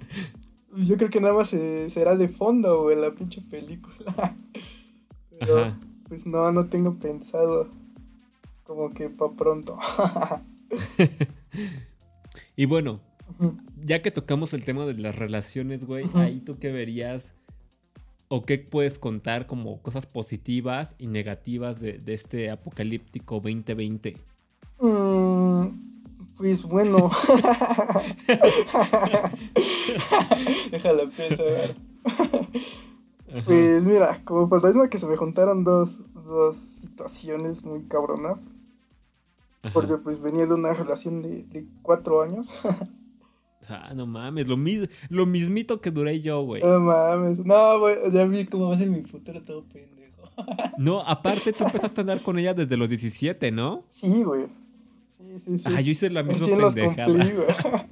[0.76, 4.36] yo creo que nada más se- será de fondo, güey, la pinche película.
[5.38, 5.78] Pero Ajá.
[6.08, 7.70] pues no, no tengo pensado
[8.64, 9.78] como que pa' pronto.
[12.56, 13.00] Y bueno,
[13.84, 17.32] ya que tocamos el tema de las relaciones, güey, ahí tú qué verías
[18.28, 24.16] o qué puedes contar como cosas positivas y negativas de, de este apocalíptico 2020.
[24.80, 25.66] Mm,
[26.36, 27.10] pues bueno.
[30.70, 31.76] Déjala pensar.
[33.44, 38.50] Pues mira, como por lo mismo que se me juntaron dos, dos situaciones muy cabronas.
[39.62, 39.72] Ajá.
[39.72, 42.48] Porque pues venía de una relación de, de cuatro años.
[43.68, 46.62] Ah, no mames, lo, mis- lo mismito que duré yo, güey.
[46.62, 47.38] No mames.
[47.44, 49.96] No, güey, ya vi cómo va a ser mi futuro todo pendejo.
[50.78, 53.84] No, aparte tú empezaste a andar con ella desde los 17, ¿no?
[53.90, 54.46] Sí, güey.
[55.16, 55.64] Sí, sí, sí.
[55.74, 57.06] Ah, yo hice la misma los pendejada.
[57.06, 57.30] cumplí.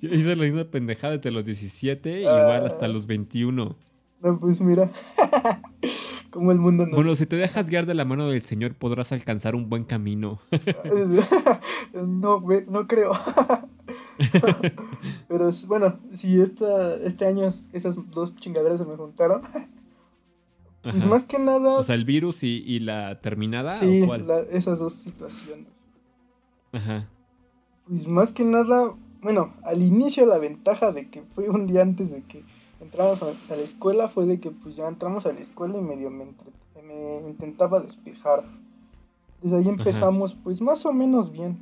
[0.00, 2.40] Yo hice la misma pendejada desde los 17 Ah.
[2.40, 3.76] igual hasta los 21.
[4.22, 4.88] No, pues mira.
[6.30, 6.94] Cómo el mundo nos...
[6.94, 10.40] Bueno, si te dejas guiar de la mano del Señor podrás alcanzar un buen camino.
[11.94, 13.12] no, no creo.
[15.28, 19.42] Pero bueno, si esta, este año esas dos chingaderas se me juntaron,
[20.82, 21.06] pues Ajá.
[21.06, 24.26] más que nada, O sea, el virus y, y la terminada sí, o cuál?
[24.26, 25.66] la- esas dos situaciones.
[26.72, 27.08] Ajá.
[27.86, 32.10] Pues más que nada, bueno, al inicio la ventaja de que fue un día antes
[32.10, 32.44] de que
[32.80, 36.10] entramos a, la escuela fue de que pues ya entramos a la escuela y medio
[36.10, 36.24] me,
[36.84, 38.44] me intentaba despejar.
[39.42, 41.58] Desde ahí empezamos pues más o menos bien.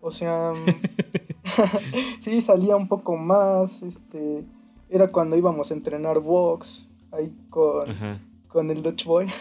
[0.00, 0.52] O sea,
[2.20, 4.44] sí salía un poco más, este,
[4.88, 7.84] era cuando íbamos a entrenar box ahí con,
[8.48, 9.26] con el Dutch Boy.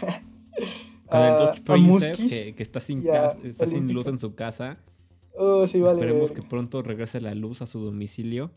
[1.09, 4.17] Con el A- a Pacer, Muskis que, que está sin a está sin luz en
[4.17, 4.77] su casa.
[5.38, 5.99] Oh, sí, vale.
[5.99, 8.49] Esperemos que pronto regrese la luz a su domicilio.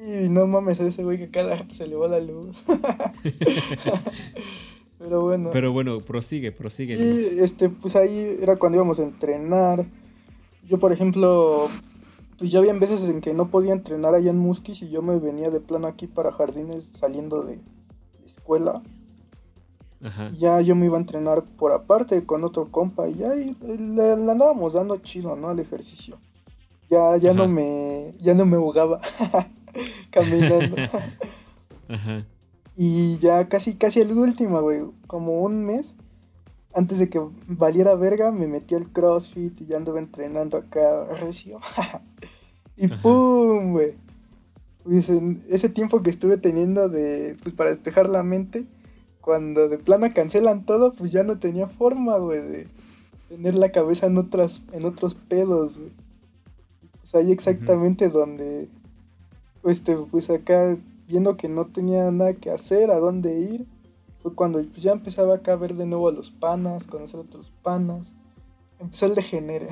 [0.00, 2.56] Sí, no mames, a ese güey que cada rato se le va la luz.
[4.98, 5.50] Pero bueno.
[5.50, 6.96] Pero bueno, prosigue, prosigue.
[6.96, 9.84] sí, este, pues ahí era cuando íbamos a entrenar.
[10.66, 11.68] Yo, por ejemplo,
[12.38, 15.18] pues ya había veces en que no podía entrenar allá en Musquis y yo me
[15.18, 17.60] venía de plano aquí para jardines saliendo de
[18.24, 18.82] escuela.
[20.02, 20.30] Ajá.
[20.32, 23.54] Y ya yo me iba a entrenar por aparte con otro compa y ya y
[23.60, 25.50] le, le andábamos dando chido, ¿no?
[25.50, 26.18] Al ejercicio.
[26.88, 29.00] Ya, ya no me, ya no me ahogaba
[30.10, 30.76] caminando.
[31.88, 32.24] Ajá.
[32.76, 34.80] Y ya casi, casi el último, güey.
[35.06, 35.94] Como un mes.
[36.72, 41.58] Antes de que valiera verga, me metí al CrossFit y ya anduve entrenando acá recio.
[42.76, 42.88] y.
[42.88, 43.72] ¡pum!
[43.72, 43.94] güey.
[44.84, 47.36] Pues en ese tiempo que estuve teniendo de.
[47.42, 48.64] Pues para despejar la mente.
[49.20, 52.68] Cuando de plano cancelan todo, pues ya no tenía forma, güey, de
[53.28, 55.92] tener la cabeza en otras, en otros pedos, güey.
[57.00, 58.68] Pues ahí exactamente donde.
[59.64, 63.66] Este, pues acá viendo que no tenía nada que hacer, a dónde ir,
[64.22, 67.22] fue cuando pues, ya empezaba acá a ver de nuevo a los panas, conocer a
[67.22, 68.12] otros panas.
[68.78, 69.68] Empezó el degenere.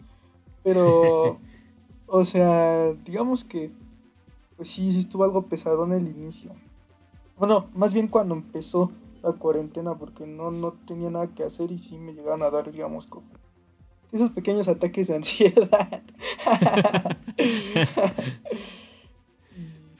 [0.64, 1.38] Pero,
[2.06, 3.70] o sea, digamos que,
[4.56, 6.52] pues sí, sí estuvo algo pesadón el inicio.
[7.38, 8.90] Bueno, más bien cuando empezó
[9.22, 12.70] la cuarentena, porque no, no tenía nada que hacer y sí me llegaron a dar,
[12.72, 13.26] digamos, como
[14.10, 16.02] esos pequeños ataques de ansiedad.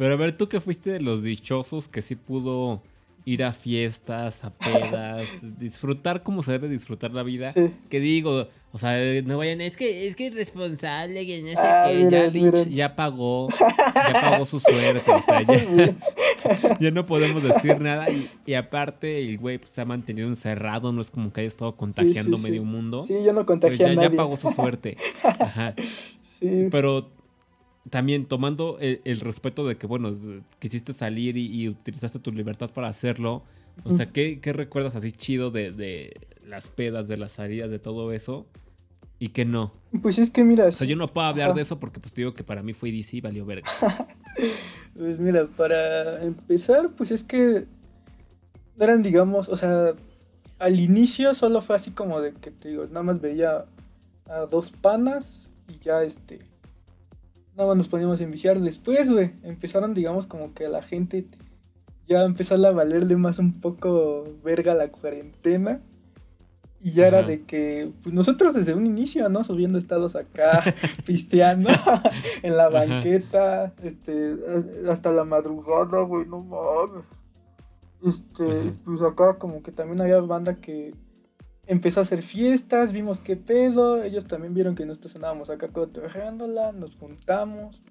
[0.03, 2.83] Pero a ver, tú que fuiste de los dichosos que sí pudo
[3.25, 7.53] ir a fiestas, a pedas, disfrutar como se debe disfrutar la vida.
[7.53, 7.71] Sí.
[7.89, 11.85] Que digo, o sea, no vayan, es que es que irresponsable, que no sé Ah,
[11.87, 13.47] qué, ya, ya pagó,
[13.95, 18.11] ya pagó su suerte, o sea, ya, ya no podemos decir nada.
[18.11, 21.49] Y, y aparte, el güey pues, se ha mantenido encerrado, no es como que haya
[21.49, 22.43] estado contagiando sí.
[22.43, 23.05] medio mundo.
[23.05, 24.17] Sí, yo no pero contagié ya, a ya nadie.
[24.17, 24.97] pagó su suerte.
[25.23, 25.77] Ajá.
[26.41, 26.67] Sí.
[26.73, 27.09] Pero
[27.91, 30.15] también tomando el, el respeto de que, bueno,
[30.59, 33.43] quisiste salir y, y utilizaste tu libertad para hacerlo,
[33.85, 37.79] O sea, ¿qué, qué recuerdas así chido de, de las pedas, de las salidas, de
[37.79, 38.47] todo eso?
[39.19, 39.73] Y que no.
[40.03, 40.67] Pues es que mira.
[40.67, 42.73] O sea, yo no puedo hablar de eso porque pues te digo que para mí
[42.73, 43.69] fue DC y valió verga.
[44.97, 47.67] pues mira, para empezar, pues es que
[48.79, 49.95] eran, digamos, o sea,
[50.59, 53.65] al inicio solo fue así como de que te digo, nada más veía
[54.27, 56.41] a dos panas y ya este.
[57.57, 58.61] Nada más nos poníamos a enviciar.
[58.61, 61.27] Después, güey, empezaron, digamos, como que la gente
[62.09, 65.81] ya empezó a valerle más un poco verga la cuarentena.
[66.85, 69.45] Y ya era de que, pues nosotros desde un inicio, ¿no?
[69.45, 70.61] Subiendo estados acá,
[71.07, 71.71] pisteando
[72.43, 74.37] en la banqueta, este,
[74.91, 77.05] hasta la madrugada, güey, no mames.
[78.05, 80.93] Este, pues acá como que también había banda que
[81.73, 86.73] empezó a hacer fiestas, vimos qué pedo, ellos también vieron que nosotros andábamos acá cotorreándola,
[86.73, 87.83] nos juntamos.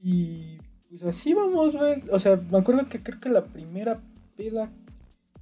[0.00, 2.02] Y pues así vamos, güey.
[2.10, 4.00] O sea, me acuerdo que creo que la primera
[4.36, 4.70] peda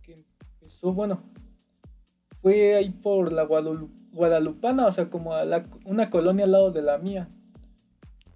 [0.02, 0.24] que
[0.60, 1.22] empezó, bueno,
[2.42, 6.82] fue ahí por la Guadalupana, o sea, como a la, una colonia al lado de
[6.82, 7.28] la mía.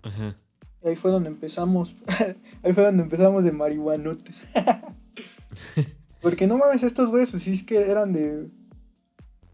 [0.02, 0.36] Ajá.
[0.82, 1.94] Y ahí fue donde empezamos,
[2.62, 4.40] ahí fue donde empezamos de marihuanotes.
[6.22, 8.48] Porque no mames, estos güeyes, pues sí es que eran de,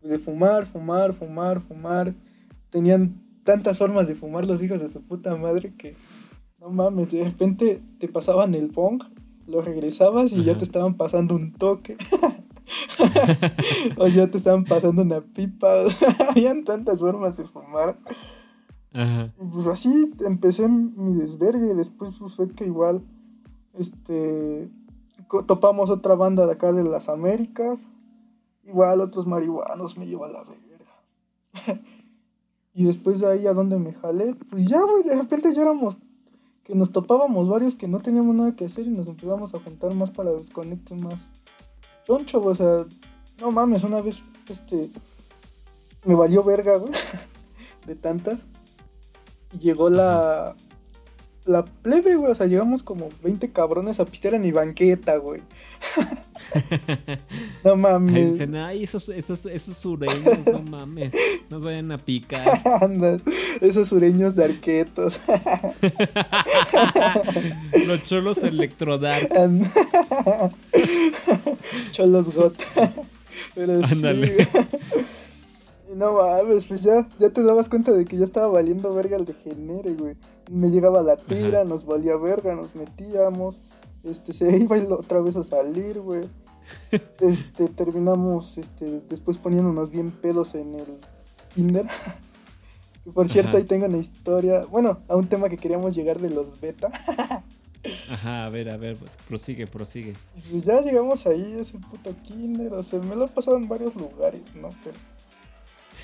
[0.02, 2.14] de fumar, fumar, fumar, fumar.
[2.70, 5.96] Tenían tantas formas de fumar los hijos de su puta madre que
[6.60, 9.02] no mames, de repente te pasaban el pong,
[9.46, 11.96] lo regresabas y ya te estaban pasando un toque.
[13.96, 15.68] o ya te estaban pasando una pipa.
[16.28, 17.96] Habían tantas formas de fumar.
[18.92, 19.32] Ajá.
[19.40, 21.74] Y pues así empecé mi desvergue.
[21.74, 23.02] Después pues, fue que igual
[23.78, 24.68] este
[25.46, 27.86] topamos otra banda de acá de las Américas.
[28.70, 31.80] Igual otros marihuanos me lleva a la verga.
[32.72, 35.96] y después de ahí a donde me jalé, pues ya, güey, de repente ya éramos
[36.62, 39.92] que nos topábamos varios que no teníamos nada que hacer y nos empezamos a juntar
[39.94, 41.18] más para desconectar más
[42.06, 42.84] choncho, o sea,
[43.40, 44.88] no mames, una vez este
[46.04, 46.92] me valió verga, güey,
[47.86, 48.46] de tantas.
[49.52, 50.54] Y llegó la
[51.46, 55.42] la plebe, güey, o sea, llegamos como 20 cabrones a pistear en mi banqueta, güey.
[57.64, 58.32] no mames.
[58.32, 61.14] Dicen, ay, esos, esos, esos sureños, no mames.
[61.48, 62.60] Nos vayan a picar.
[63.60, 65.20] esos sureños de arquetos.
[67.86, 69.28] Los cholos electrodar.
[71.90, 72.54] cholos got.
[73.54, 74.46] Pero Ándale.
[75.96, 79.24] No mames, pues ya, ya te dabas cuenta de que ya estaba valiendo verga el
[79.24, 80.16] degenere, güey.
[80.50, 83.56] Me llegaba la tira, nos valía verga, nos metíamos
[84.02, 86.28] este, se iba otra vez a salir, güey.
[87.20, 90.86] Este, terminamos, este, después poniéndonos bien pedos en el
[91.52, 91.86] kinder.
[93.14, 96.60] Por cierto, ahí tengo una historia, bueno, a un tema que queríamos llegar de los
[96.60, 96.88] beta.
[98.10, 100.14] Ajá, a ver, a ver, pues, prosigue, prosigue.
[100.52, 103.96] Y ya llegamos ahí, ese puto kinder, o sea, me lo he pasado en varios
[103.96, 104.68] lugares, ¿no?
[104.84, 104.96] Pero...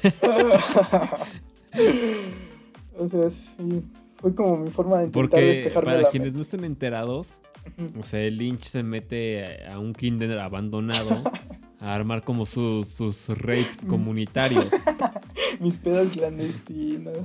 [2.98, 3.82] o sea, sí,
[4.16, 7.34] fue como mi forma de intentar Porque despejarme para quienes no estén enterados,
[7.98, 11.22] o sea, el Lynch se mete a un kinder abandonado
[11.80, 14.66] a armar como sus, sus rapes comunitarios.
[15.60, 17.18] Mis pedos clandestinos.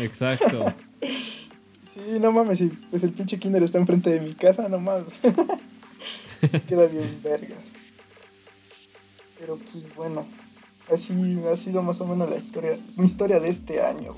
[0.00, 0.74] Exacto.
[1.00, 5.12] Sí, no mames, sí, pues el pinche kinder está enfrente de mi casa, no mames.
[6.66, 7.58] Queda bien vergas.
[9.38, 10.26] Pero pues bueno,
[10.90, 14.16] así ha sido más o menos la historia, mi historia de este año.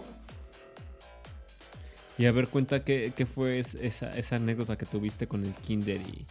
[2.16, 6.24] Y a ver, cuenta qué, fue esa, esa, anécdota que tuviste con el Kinder y,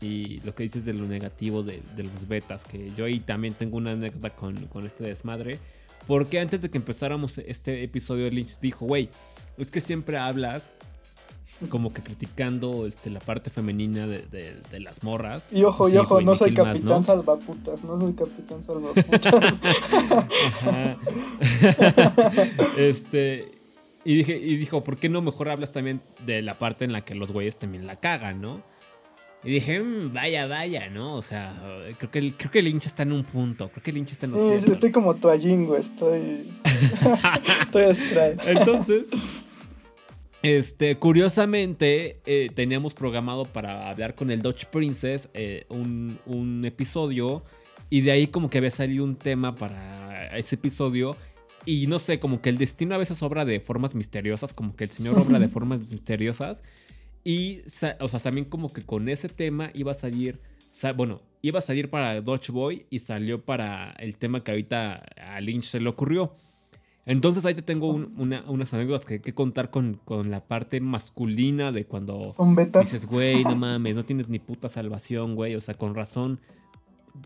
[0.00, 2.64] y lo que dices de lo negativo de, los betas.
[2.64, 5.58] Que yo ahí también tengo una anécdota con, este desmadre.
[6.06, 9.10] Porque antes de que empezáramos este episodio, Lynch dijo, güey,
[9.58, 10.70] es que siempre hablas
[11.68, 15.44] como que criticando este, la parte femenina de, las morras.
[15.52, 19.34] Y ojo, y ojo, no soy capitán salvaputas, no soy capitán salvaputas.
[22.78, 23.48] este,
[24.04, 27.02] y, dije, y dijo, ¿por qué no mejor hablas también de la parte en la
[27.02, 28.62] que los güeyes también la cagan, no?
[29.42, 31.14] Y dije, mm, vaya, vaya, ¿no?
[31.14, 31.54] O sea,
[31.98, 33.70] creo que, el, creo que el hincha está en un punto.
[33.70, 35.80] Creo que el hincha está en un Sí, estoy como toallín, güey.
[35.80, 36.52] Estoy.
[37.62, 38.36] estoy astral.
[38.46, 39.08] Entonces,
[40.42, 47.42] este, curiosamente, eh, teníamos programado para hablar con el Dodge Princess eh, un, un episodio.
[47.90, 51.16] Y de ahí, como que había salido un tema para ese episodio.
[51.66, 54.84] Y no sé, como que el destino a veces obra de formas misteriosas, como que
[54.84, 56.62] el Señor obra de formas misteriosas.
[57.22, 57.60] Y,
[58.00, 60.40] o sea, también como que con ese tema iba a salir,
[60.72, 64.52] o sea, bueno, iba a salir para Dodge Boy y salió para el tema que
[64.52, 66.34] ahorita a Lynch se le ocurrió.
[67.06, 70.80] Entonces ahí te tengo un- una- unas anécdotas que, que contar con, con la parte
[70.80, 72.82] masculina de cuando Son betas.
[72.84, 75.54] dices, güey, no mames, no tienes ni puta salvación, güey.
[75.54, 76.40] O sea, con razón,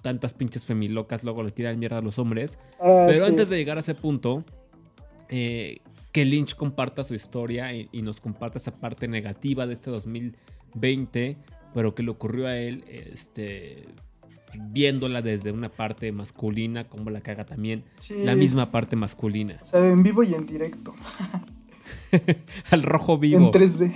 [0.02, 2.58] tantas pinches femilocas luego le tiran mierda a los hombres.
[2.80, 3.30] Ah, Pero sí.
[3.32, 4.44] antes de llegar a ese punto,
[5.28, 5.78] eh,
[6.12, 11.36] que Lynch comparta su historia y, y nos comparta esa parte negativa de este 2020,
[11.74, 13.84] pero que le ocurrió a él, este,
[14.58, 18.14] viéndola desde una parte masculina, como la caga también Sí.
[18.24, 19.58] la misma parte masculina.
[19.62, 20.94] O sea, en vivo y en directo.
[22.70, 23.38] Al rojo vivo.
[23.38, 23.92] En 3D.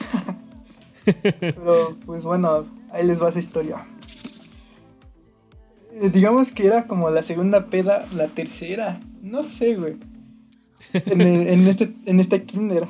[1.41, 3.87] Pero, pues bueno, ahí les va esa historia.
[5.93, 9.01] Eh, digamos que era como la segunda peda, la tercera.
[9.23, 9.97] No sé, güey.
[10.93, 12.87] En, el- en este, en este kinder.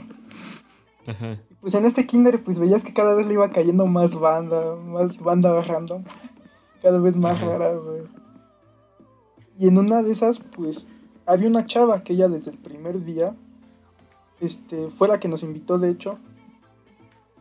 [1.07, 1.39] Ajá.
[1.61, 5.19] Pues en este kinder, pues veías que cada vez le iba cayendo más banda, más
[5.19, 6.05] banda random.
[6.83, 8.03] Cada vez más rara, güey.
[9.59, 10.87] Y en una de esas, pues,
[11.27, 13.35] había una chava que ella desde el primer día,
[14.41, 16.19] este, fue la que nos invitó, de hecho.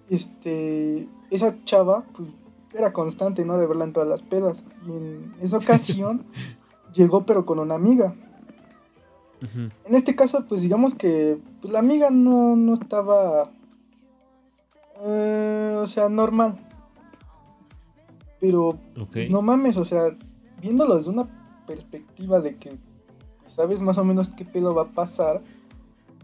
[0.09, 2.29] Este, esa chava, pues,
[2.73, 3.57] era constante, ¿no?
[3.57, 4.63] De verla en todas las pedas.
[4.87, 6.25] Y en esa ocasión,
[6.93, 8.15] llegó pero con una amiga.
[9.85, 13.51] En este caso, pues digamos que pues, la amiga no, no estaba.
[15.03, 16.57] eh, o sea, normal.
[18.39, 19.17] Pero Ok.
[19.29, 20.15] no mames, o sea,
[20.61, 21.27] viéndolo desde una
[21.65, 22.77] perspectiva de que
[23.47, 25.41] sabes más o menos qué pedo va a pasar,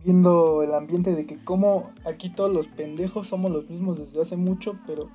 [0.03, 4.37] viendo el ambiente de que como aquí todos los pendejos somos los mismos desde hace
[4.37, 5.09] mucho, pero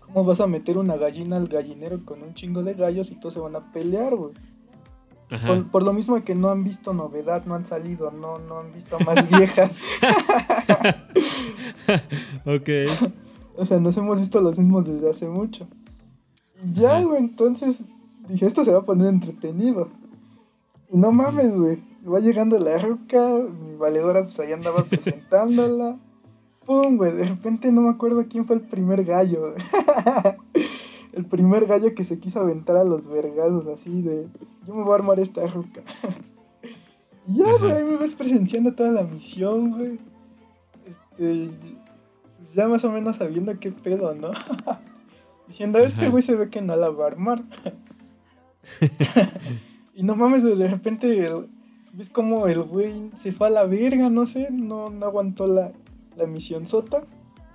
[0.00, 3.34] ¿cómo vas a meter una gallina al gallinero con un chingo de gallos y todos
[3.34, 4.32] se van a pelear, güey?
[5.70, 8.70] Por lo mismo de que no han visto novedad, no han salido, no, no han
[8.72, 9.80] visto más viejas.
[12.44, 12.68] Ok.
[13.56, 15.68] o sea, nos hemos visto los mismos desde hace mucho.
[16.64, 17.80] Y ya, güey, entonces
[18.28, 19.88] dije, esto se va a poner entretenido.
[20.90, 21.82] Y no mames, güey.
[22.06, 25.98] Va llegando la ruca, mi valedora pues ahí andaba presentándola.
[26.64, 29.54] Pum, güey, de repente no me acuerdo quién fue el primer gallo.
[31.12, 34.28] el primer gallo que se quiso aventar a los vergados así de,
[34.66, 35.82] yo me voy a armar esta ruca.
[37.26, 39.98] y ya, güey, ahí me vas presenciando toda la misión, güey.
[40.86, 41.50] Este,
[42.38, 44.30] pues ya más o menos sabiendo qué pedo, ¿no?
[45.52, 47.42] Diciendo, este güey se ve que no la va a armar.
[49.94, 51.46] y no mames, de repente el-
[51.92, 55.72] ves como el güey se fue a la verga, no sé, no, no aguantó la,
[56.16, 57.02] la misión sota.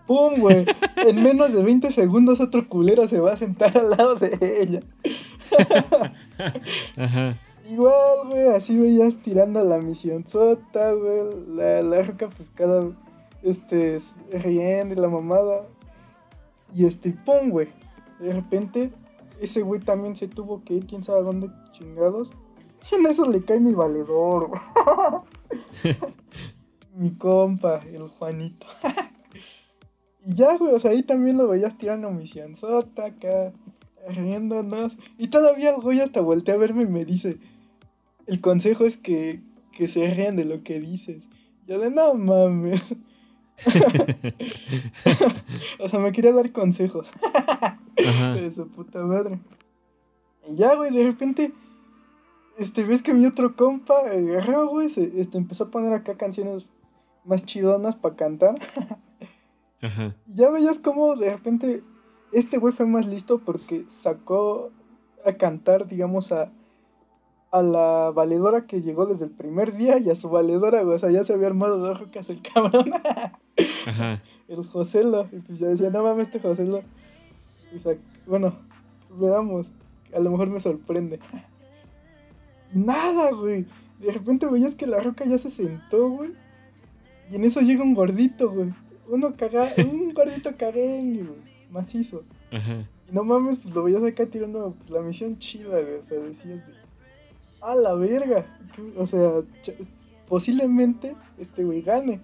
[0.06, 0.64] ¡Pum, güey!
[1.08, 4.80] En menos de 20 segundos otro culero se va a sentar al lado de ella.
[6.98, 7.36] Ajá.
[7.68, 11.24] Igual, güey, así veías tirando la misión sota, güey.
[11.56, 12.92] La, la roca, pues cada.
[13.42, 14.00] Este,
[14.32, 15.66] riendo y la mamada.
[16.76, 17.70] Y este, pum, güey.
[18.20, 18.92] De repente,
[19.40, 22.32] ese güey también se tuvo que ir, quién sabe a dónde chingados.
[22.92, 24.52] Y en eso le cae mi valedor,
[26.96, 28.68] mi compa, el Juanito.
[30.26, 33.54] y ya, güey, o sea, ahí también lo veías tirando misión sota acá,
[34.10, 34.98] riéndonos.
[35.18, 37.38] Y todavía el güey hasta voltea a verme y me dice:
[38.26, 41.28] El consejo es que, que se rían de lo que dices.
[41.68, 42.96] Yo de no mames.
[45.80, 47.10] o sea, me quería dar consejos.
[47.96, 49.40] De su puta madre.
[50.48, 51.52] Y ya, güey, de repente,
[52.58, 56.70] este, ves que mi otro compa agarró, güey, se, este, empezó a poner acá canciones
[57.26, 58.56] más chidonas para cantar.
[59.82, 60.16] Ajá.
[60.26, 61.84] Y ya veías como de repente
[62.32, 64.72] este güey fue más listo porque sacó
[65.26, 66.52] a cantar, digamos, a,
[67.52, 70.96] a la valedora que llegó desde el primer día y a su valedora, güey.
[70.96, 72.92] O sea, ya se había armado dos rocas el cabrón.
[73.86, 74.22] Ajá.
[74.48, 75.28] el Joselo.
[75.32, 76.84] Y pues ya decía, no mames, este Joselo.
[77.74, 78.56] Y sac- bueno,
[79.20, 79.68] veamos.
[80.16, 81.20] A lo mejor me sorprende.
[82.74, 83.66] Nada, güey.
[84.00, 86.32] De repente veías que la roca ya se sentó, güey.
[87.32, 88.74] Y en eso llega un gordito, güey.
[89.10, 91.40] Uno caga, un gordito caguengue, güey.
[91.72, 92.24] Macizo.
[92.52, 92.88] Ajá.
[93.10, 95.96] Y no mames, pues lo veías acá tirando pues, la misión chida, güey.
[95.96, 96.74] O sea, decías de.
[97.62, 98.46] ¡A la verga!
[98.98, 99.32] O sea,
[100.28, 102.20] posiblemente este güey gane.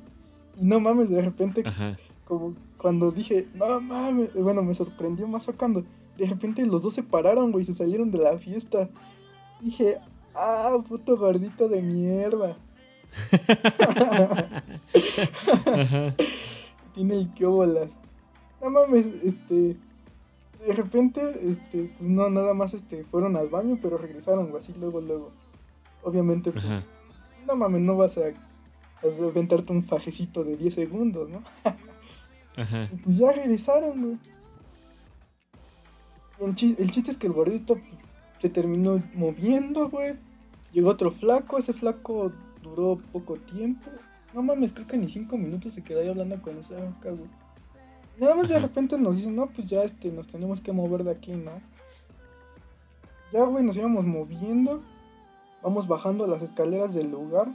[0.55, 1.97] Y no mames, de repente Ajá.
[2.25, 5.83] como cuando dije, no mames, bueno, me sorprendió más cuando
[6.17, 8.89] de repente los dos se pararon, güey, se salieron de la fiesta.
[9.61, 9.97] Dije,
[10.35, 12.57] ah, puto gordito de mierda.
[13.79, 14.63] Ajá.
[16.93, 17.89] Tiene el que bolas.
[18.61, 19.77] No mames, este.
[20.65, 24.73] De repente, este, pues no, nada más este, fueron al baño, pero regresaron, güey, así
[24.79, 25.31] luego, luego.
[26.03, 26.63] Obviamente, pues,
[27.45, 28.31] no mames, no vas a, a
[29.03, 31.43] aventarte un fajecito de 10 segundos, ¿no?
[32.55, 32.89] Ajá.
[32.91, 34.17] Y pues ya regresaron, güey.
[36.39, 37.85] El, chi- el chiste es que el gordito pues,
[38.39, 40.15] se terminó moviendo, güey.
[40.71, 42.31] Llegó otro flaco, ese flaco
[42.61, 43.89] duró poco tiempo.
[44.33, 47.29] No mames, creo que ni cinco minutos se quedó ahí hablando con esa güey.
[48.17, 51.11] Nada más de repente nos dicen, no, pues ya este, nos tenemos que mover de
[51.11, 51.51] aquí, ¿no?
[53.31, 54.81] Ya, güey, nos íbamos moviendo.
[55.63, 57.47] Vamos bajando las escaleras del lugar.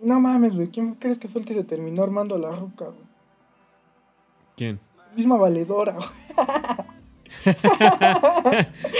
[0.00, 3.06] No mames, güey, ¿quién crees que fue el que se terminó armando la ruca, güey?
[4.56, 4.80] ¿Quién?
[5.16, 6.08] Misma valedora, güey.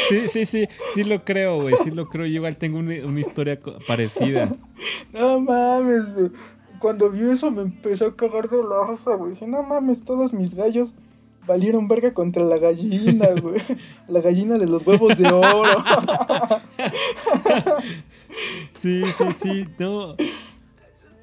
[0.09, 2.25] Sí, sí, sí, sí lo creo, güey, sí lo creo.
[2.27, 4.55] Yo igual tengo una, una historia parecida.
[5.13, 6.31] No mames, güey.
[6.79, 9.33] Cuando vi eso me empezó a cagar de la risa, güey.
[9.33, 10.91] Dije, no mames, todos mis gallos
[11.47, 13.61] valieron verga contra la gallina, güey.
[14.07, 15.85] La gallina de los huevos de oro.
[18.75, 20.15] Sí, sí, sí, no.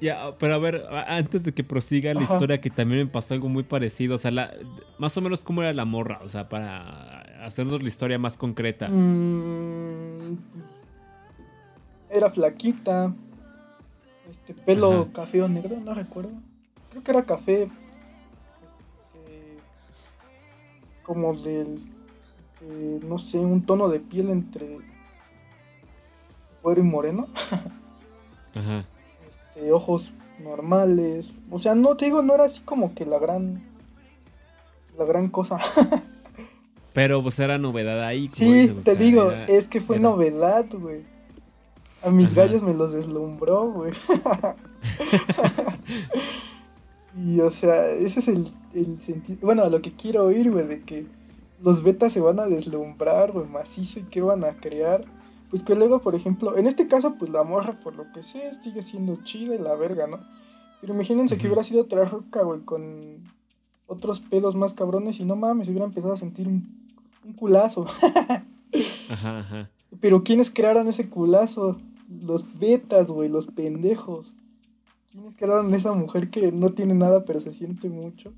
[0.00, 2.34] Ya, pero a ver, antes de que prosiga la Ajá.
[2.34, 4.52] historia, que también me pasó algo muy parecido, o sea, la,
[4.98, 8.88] más o menos cómo era la morra, o sea, para hacernos la historia más concreta.
[8.88, 10.36] Mm,
[12.10, 13.12] era flaquita.
[14.30, 15.12] Este, pelo Ajá.
[15.12, 16.30] café o negro, no recuerdo.
[16.90, 17.62] Creo que era café.
[17.62, 19.58] Este,
[21.02, 21.80] como del.
[22.60, 24.78] de, no sé, un tono de piel entre.
[26.62, 27.28] Güero y moreno.
[28.54, 28.84] Ajá.
[29.72, 31.32] Ojos normales.
[31.50, 33.62] O sea, no te digo, no era así como que la gran.
[34.98, 35.58] La gran cosa.
[36.92, 38.28] Pero pues era novedad ahí.
[38.28, 41.02] como Sí, dices, o te sea, digo, era- es que fue era- novedad, güey.
[42.02, 42.42] A mis Ajá.
[42.42, 43.92] gallos me los deslumbró, güey.
[47.16, 49.38] y o sea, ese es el, el sentido.
[49.42, 51.06] Bueno, a lo que quiero oír, güey, de que
[51.62, 55.04] los betas se van a deslumbrar, güey, macizo y qué van a crear.
[55.50, 58.52] Pues que luego, por ejemplo, en este caso, pues la morra, por lo que sé,
[58.62, 60.18] sigue siendo chida y la verga, ¿no?
[60.80, 63.24] Pero imagínense que hubiera sido otra roca, güey, con
[63.86, 66.68] otros pedos más cabrones y no mames, hubiera empezado a sentir un,
[67.24, 67.86] un culazo.
[69.08, 69.70] Ajá, ajá.
[70.00, 71.80] Pero ¿quiénes crearon ese culazo?
[72.08, 74.32] Los betas, güey, los pendejos.
[75.10, 78.34] ¿Quiénes crearon esa mujer que no tiene nada pero se siente mucho?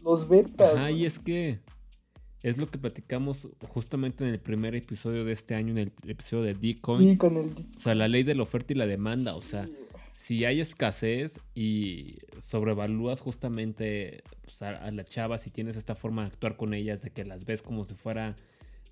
[0.00, 0.74] Los betas.
[0.74, 1.02] Ajá, güey.
[1.02, 1.60] y es que
[2.48, 6.44] es lo que platicamos justamente en el primer episodio de este año, en el episodio
[6.44, 7.00] de Decoin.
[7.00, 7.46] Sí, con el...
[7.46, 9.64] O sea, la ley de la oferta y la demanda, o sea,
[10.16, 16.22] si hay escasez y sobrevalúas justamente pues, a, a la chava, si tienes esta forma
[16.22, 18.36] de actuar con ellas, de que las ves como si fuera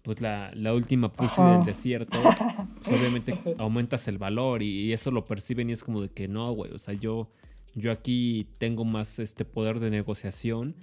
[0.02, 5.12] pues la, la última pussy del desierto, pues, obviamente aumentas el valor y, y eso
[5.12, 7.30] lo perciben y es como de que no, güey, o sea, yo,
[7.76, 10.74] yo aquí tengo más este poder de negociación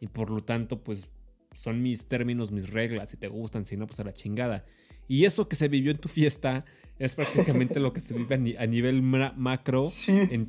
[0.00, 1.08] y por lo tanto, pues
[1.54, 4.64] son mis términos, mis reglas, si te gustan, si no, pues a la chingada.
[5.08, 6.64] Y eso que se vivió en tu fiesta
[6.98, 10.12] es prácticamente lo que se vive a, ni- a nivel ma- macro Sí.
[10.30, 10.48] en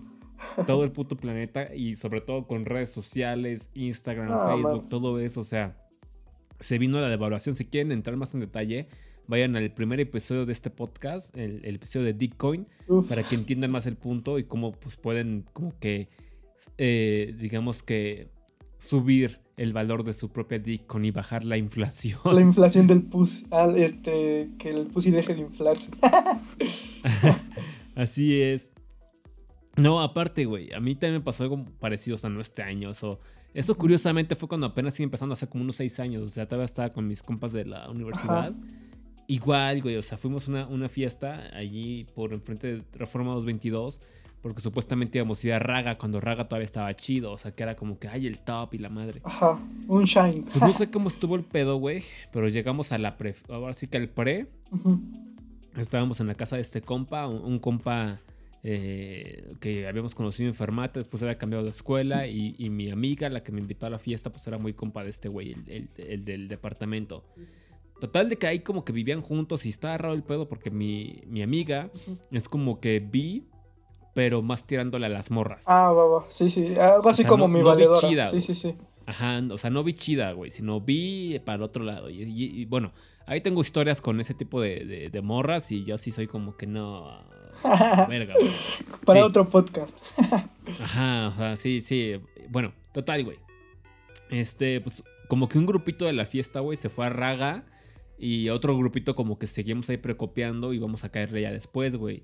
[0.67, 5.41] todo el puto planeta y sobre todo con redes sociales, Instagram, Ah, Facebook, todo eso,
[5.41, 5.77] o sea,
[6.59, 7.55] se vino la devaluación.
[7.55, 8.87] Si quieren entrar más en detalle,
[9.27, 13.07] vayan al primer episodio de este podcast, el, el episodio de Bitcoin, Uf.
[13.09, 16.09] para que entiendan más el punto y cómo pues pueden como que,
[16.77, 18.29] eh, digamos que
[18.79, 22.19] subir el valor de su propia Bitcoin y bajar la inflación.
[22.25, 23.45] La inflación del pus.
[23.51, 25.91] ah, este, que el pussy deje de inflarse.
[27.95, 28.71] Así es.
[29.77, 32.89] No, aparte, güey, a mí también me pasó algo parecido, o sea, no este año,
[32.89, 33.19] eso,
[33.53, 36.65] eso curiosamente fue cuando apenas iba empezando, hace como unos seis años, o sea, todavía
[36.65, 38.53] estaba con mis compas de la universidad.
[39.27, 44.01] Igual, güey, o sea, fuimos a una, una fiesta allí por enfrente de Reforma 222,
[44.41, 47.63] porque supuestamente íbamos a ir a Raga cuando Raga todavía estaba chido, o sea, que
[47.63, 49.21] era como que, ay, el top y la madre.
[49.23, 50.43] Ajá, un shine.
[50.51, 53.87] Pues no sé cómo estuvo el pedo, güey, pero llegamos a la pre, ahora sí
[53.87, 54.47] que al pre,
[55.77, 58.19] estábamos en la casa de este compa, un, un compa
[58.63, 63.29] eh, que habíamos conocido en Fermata, después había cambiado de escuela y, y mi amiga,
[63.29, 65.67] la que me invitó a la fiesta, pues era muy compa de este güey, el,
[65.67, 67.23] el- el del departamento.
[67.99, 71.21] Total de que ahí como que vivían juntos y estaba raro el pedo porque mi,
[71.27, 71.91] mi amiga
[72.31, 73.43] es como que vi,
[74.13, 75.63] pero más tirándole a las morras.
[75.67, 76.25] Ah, va, va.
[76.29, 76.75] Sí, sí.
[76.77, 78.07] Algo así sea, como no- mi no vi valedora.
[78.09, 78.75] chida, sí, sí, sí.
[79.05, 82.09] Ajá, o sea, no vi chida, güey, sino vi para el otro lado.
[82.09, 82.91] Y, y- y, bueno,
[83.25, 86.55] ahí tengo historias con ese tipo de, de- de morras y yo sí soy como
[86.55, 87.09] que no...
[88.09, 88.51] Verga, güey.
[89.05, 89.25] Para Sí.
[89.27, 89.97] otro podcast.
[90.81, 92.13] Ajá, o sea, sí, sí.
[92.49, 93.37] Bueno, total, güey.
[94.29, 97.65] Este, pues, como que un grupito de la fiesta, güey, se fue a Raga.
[98.17, 102.23] Y otro grupito como que seguimos ahí precopiando y vamos a caerle ya después, güey.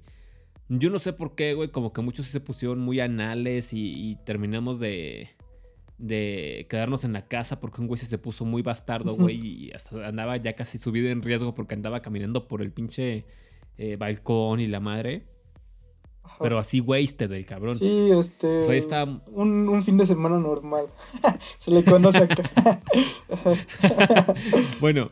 [0.69, 4.15] Yo no sé por qué, güey, como que muchos se pusieron muy anales y, y
[4.25, 5.29] terminamos de,
[5.97, 10.07] de quedarnos en la casa porque un güey se puso muy bastardo, güey, y hasta
[10.07, 13.25] andaba ya casi subido en riesgo porque andaba caminando por el pinche
[13.77, 15.23] eh, balcón y la madre.
[16.23, 16.37] Ajá.
[16.41, 17.77] Pero así wasted el cabrón.
[17.77, 18.69] Sí, este.
[18.69, 20.87] Ahí está Un, un fin de semana normal.
[21.57, 22.81] Se le conoce acá.
[24.81, 25.11] Bueno,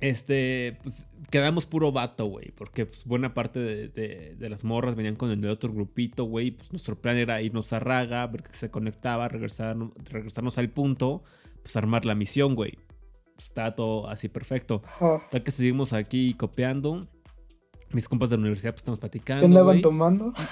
[0.00, 2.52] Este, pues quedamos puro vato, güey.
[2.56, 6.52] Porque pues, buena parte de, de- de las morras venían con el otro grupito, güey.
[6.52, 9.76] Pues nuestro plan era irnos a Raga, ver que se conectaba, regresar,
[10.10, 11.22] regresarnos al punto,
[11.62, 12.78] pues armar la misión, güey.
[13.34, 14.82] Pues, estaba todo así perfecto.
[14.86, 15.22] Ajá.
[15.32, 17.06] Ya que seguimos aquí copiando.
[17.92, 19.46] Mis compas de la universidad, pues estamos ¿Qué platicando.
[19.46, 19.80] andaban güey.
[19.82, 20.32] tomando?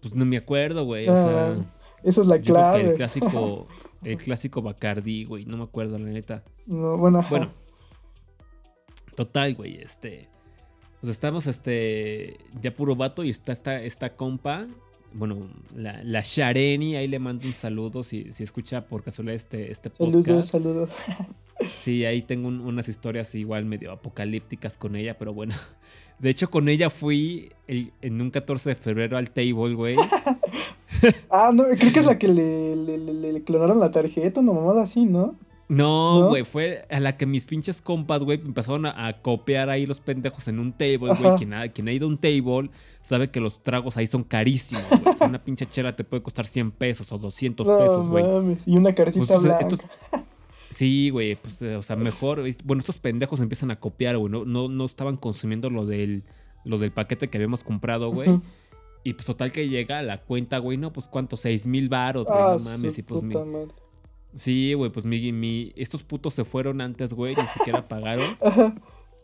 [0.00, 1.08] Pues no me acuerdo, güey.
[1.08, 1.56] O sea, Ah,
[2.04, 2.90] Esa es la clave.
[2.90, 3.66] el clásico,
[4.04, 5.44] el clásico Bacardí, güey.
[5.44, 6.44] No me acuerdo, la neta.
[6.66, 7.28] No, bueno, ajá.
[7.30, 7.50] Bueno,
[9.18, 10.28] total, güey, este.
[11.00, 12.36] Pues estamos, este.
[12.62, 14.66] Ya puro vato y está esta, esta compa.
[15.12, 19.70] Bueno, la, la Shareni, ahí le mando un saludo si, si escucha por casualidad este,
[19.72, 20.50] este Saludos, podcast.
[20.52, 20.96] saludos.
[21.80, 25.54] Sí, ahí tengo un- unas historias igual medio apocalípticas con ella, pero bueno.
[26.20, 29.96] De hecho, con ella fui el- en un 14 de febrero al table, güey.
[31.30, 34.52] Ah, no, creo que es la que le, le, le- le clonaron la tarjeta, una
[34.52, 35.36] mamada así, ¿no?
[35.68, 36.28] No, ¿No?
[36.28, 40.00] güey, fue a la que mis pinches compas, güey, empezaron a, a copiar ahí los
[40.00, 41.36] pendejos en un table, güey.
[41.36, 42.70] Quien ha, quien ha ido a un table
[43.02, 45.14] sabe que los tragos ahí son carísimos, güey.
[45.28, 48.24] Una pinche chela te puede costar 100 pesos o 200 No pesos, güey.
[48.64, 49.60] Y una cartita Pues, blanca.
[49.68, 49.84] estos-
[50.70, 52.42] Sí, güey, pues, eh, o sea, mejor.
[52.64, 54.30] Bueno, estos pendejos empiezan a copiar, güey.
[54.30, 56.22] No, no, no estaban consumiendo lo del,
[56.64, 58.40] lo del paquete que habíamos comprado, güey.
[59.04, 62.26] Y pues total que llega a la cuenta, güey, no, pues cuánto, seis mil baros,
[62.26, 62.98] güey, Ah, no mames.
[62.98, 63.68] Y pues mi, madre.
[64.38, 68.24] Sí, güey, pues mi, mi- estos putos se fueron antes, güey, ni siquiera pagaron.
[68.40, 68.74] Ajá.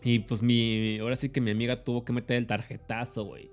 [0.03, 3.51] Y pues mi, ahora sí que mi amiga tuvo que meter el tarjetazo, güey.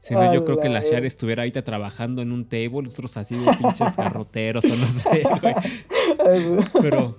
[0.00, 1.06] Si no, yo creo que la verga.
[1.06, 5.54] estuviera ahorita trabajando en un table, nosotros así de pinches garroteros o no sé, güey.
[6.80, 7.18] Pero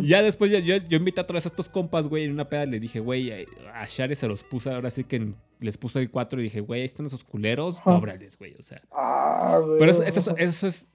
[0.00, 2.78] ya después yo, yo, yo invité a todos estos compas, güey, en una peda le
[2.80, 3.32] dije, güey,
[3.74, 6.80] a Shari se los puse, ahora sí que les puse el 4 y dije, güey,
[6.80, 8.80] ahí están esos culeros, cóbrales, güey, o sea.
[8.92, 9.78] Ah, güey.
[9.80, 10.86] Pero eso, eso, es- eso es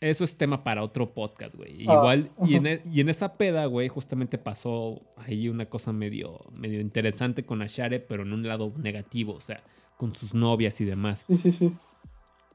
[0.00, 1.80] eso es tema para otro podcast, güey.
[1.88, 5.92] Ah, Igual, y, en, e- y en esa peda, güey, justamente pasó ahí una cosa
[5.92, 9.62] medio, medio interesante con Ashare, pero en un lado negativo, o sea,
[9.96, 11.24] con sus novias y demás.
[11.26, 11.72] Sí, sí, sí.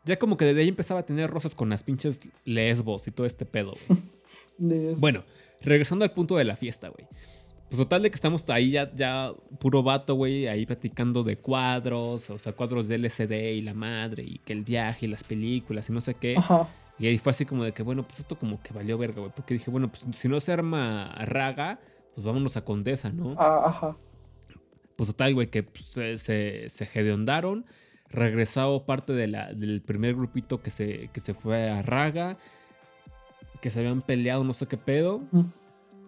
[0.05, 3.25] Ya como que desde ahí empezaba a tener rosas con las pinches lesbos y todo
[3.27, 3.99] este pedo, güey.
[4.97, 5.23] Bueno,
[5.61, 7.07] regresando al punto de la fiesta, güey.
[7.69, 12.29] Pues total de que estamos ahí ya, ya puro vato, güey, ahí platicando de cuadros,
[12.29, 15.89] o sea, cuadros de LCD y la madre, y que el viaje y las películas
[15.89, 16.35] y no sé qué.
[16.37, 16.67] Ajá.
[17.01, 19.31] Y ahí fue así como de que, bueno, pues esto como que valió verga, güey.
[19.35, 21.79] Porque dije, bueno, pues si no se arma raga,
[22.13, 23.35] pues vámonos a Condesa, ¿no?
[23.39, 23.97] Ah, ajá.
[24.95, 27.65] Pues total, güey, que pues, se, se, se hediondaron.
[28.07, 32.37] Regresado parte de la, del primer grupito que se, que se fue a raga.
[33.61, 35.23] Que se habían peleado, no sé qué pedo.
[35.31, 35.45] Mm.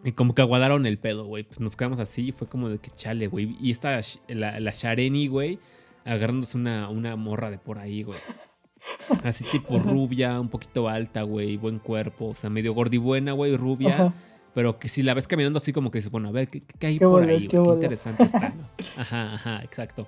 [0.04, 1.41] Y como que aguadaron el pedo, güey.
[1.41, 3.58] Pues nos quedamos así y fue como de que chale, güey.
[3.60, 5.58] Y esta, la, la Shareni, güey,
[6.06, 8.20] agarrándose una, una morra de por ahí, güey.
[9.23, 12.27] Así tipo rubia, un poquito alta, güey, buen cuerpo.
[12.29, 13.93] O sea, medio gordibuena, güey, rubia.
[13.93, 14.13] Ajá.
[14.53, 16.88] Pero que si la ves caminando así como que dices, bueno, a ver, ¿qué, qué
[16.88, 17.47] hay ¿Qué por bolas, ahí?
[17.47, 18.53] qué interesante está.
[18.97, 20.07] Ajá, ajá, exacto.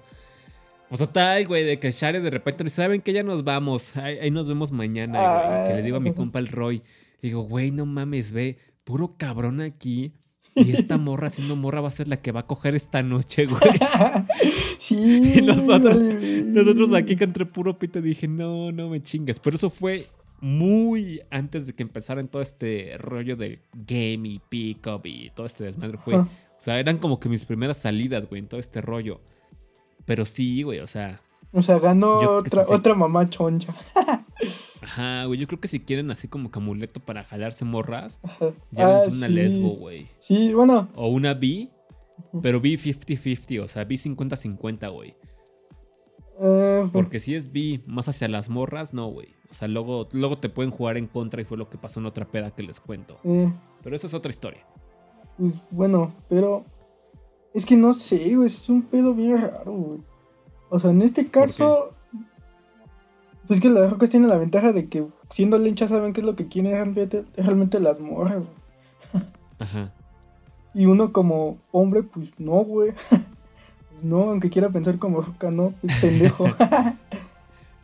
[0.88, 3.98] Pues total, güey, de que Share de repente nos dice, saben que ya nos vamos,
[3.98, 5.68] ahí, ahí nos vemos mañana, güey.
[5.70, 6.14] Que le digo a mi Ah.
[6.14, 6.78] compa el Roy,
[7.22, 10.12] le digo, güey, no mames, ve, puro cabrón aquí.
[10.56, 13.46] Y esta morra, siendo morra, va a ser la que va a coger esta noche,
[13.46, 13.62] güey.
[14.80, 15.34] Sí.
[15.38, 16.44] Y nosotros- vale.
[16.44, 19.40] Nosotros aquí que entre puro pito dije, no, no me chingues.
[19.40, 20.08] Pero eso fue
[20.42, 25.46] muy antes de que empezara en todo este rollo de game y pick-up y todo
[25.46, 25.98] este desmadre.
[25.98, 26.28] Fue, o
[26.60, 29.22] sea, eran como que mis primeras salidas, güey, en todo este rollo.
[30.06, 31.20] Pero sí, güey, o sea,
[31.52, 32.74] O sea, ganó otra, sí.
[32.74, 33.74] otra mamá choncha.
[34.86, 38.52] ajá, güey, yo creo que si quieren así como que amuleto para jalarse morras, Ajá.
[38.72, 39.34] llámense Ah, una sí.
[39.34, 40.08] lesbo, güey.
[40.20, 40.90] Sí, bueno.
[40.96, 41.70] O una B,
[42.32, 42.42] Ujú.
[42.42, 45.16] pero B 50-50, o sea, B 50-50, güey.
[46.40, 49.30] eh, Porque si es B más hacia las morras, no, güey.
[49.50, 52.06] O sea, luego, luego te pueden jugar en contra y fue lo que pasó en
[52.08, 53.20] otra peda que les cuento.
[53.24, 53.52] eh,
[53.84, 54.66] Pero eso es otra historia.
[55.38, 56.66] pues, bueno, pero.
[57.54, 58.48] Es que no sé, güey.
[58.48, 60.00] Es un pedo bien raro, güey.
[60.70, 61.95] O sea, en este caso.
[63.48, 66.36] Pues que las rocas tienen la ventaja de que siendo lencha saben qué es lo
[66.36, 66.96] que quieren
[67.36, 69.24] realmente, las morras, güey.
[69.60, 69.94] Ajá.
[70.74, 72.94] Y uno como hombre, pues no, güey.
[73.96, 76.48] Pues no, aunque quiera pensar como roca, no, pues pendejo.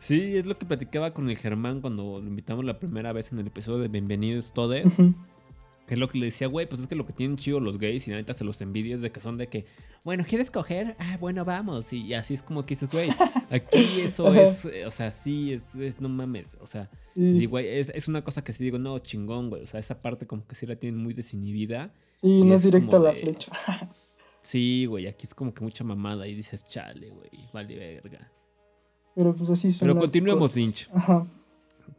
[0.02, 3.38] Sí, es lo que platicaba con el Germán cuando lo invitamos la primera vez en
[3.38, 4.84] el episodio de Bienvenidos Todes.
[5.92, 5.94] Ujú.
[5.94, 8.06] Es lo que le decía, güey, pues es que lo que tienen chido los gays
[8.08, 9.66] y la neta se los envidio es de que son de que,
[10.04, 10.96] bueno, ¿quieres coger?
[10.98, 11.92] Ah, bueno, vamos.
[11.92, 13.10] Y así es como que dices, güey,
[13.50, 16.56] aquí eso es, eh, o sea, sí, es, es no mames.
[16.60, 19.62] O sea, güey, es, es una cosa que sí digo, no, chingón, güey.
[19.62, 21.92] O sea, esa parte como que sí la tienen muy desinhibida.
[22.22, 23.52] y no es es directo a como la de- flecha.
[24.44, 28.28] Sí, güey, aquí es como que mucha mamada y dices, chale, güey, vale verga.
[29.14, 30.56] Pero pues así son Pero las continuemos, cosas.
[30.56, 30.88] Lynch.
[30.92, 31.26] Ajá.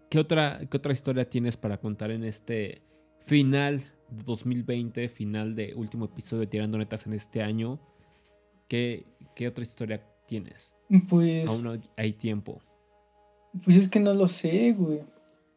[0.10, 2.82] ¿Qué otra, ¿Qué otra historia tienes para contar en este
[3.26, 7.80] final de 2020, final de último episodio de Tirando Netas en este año,
[8.68, 9.06] ¿qué,
[9.36, 10.76] qué otra historia tienes?
[11.10, 12.62] Pues, Aún no hay tiempo.
[13.64, 15.02] pues es que no lo sé, güey.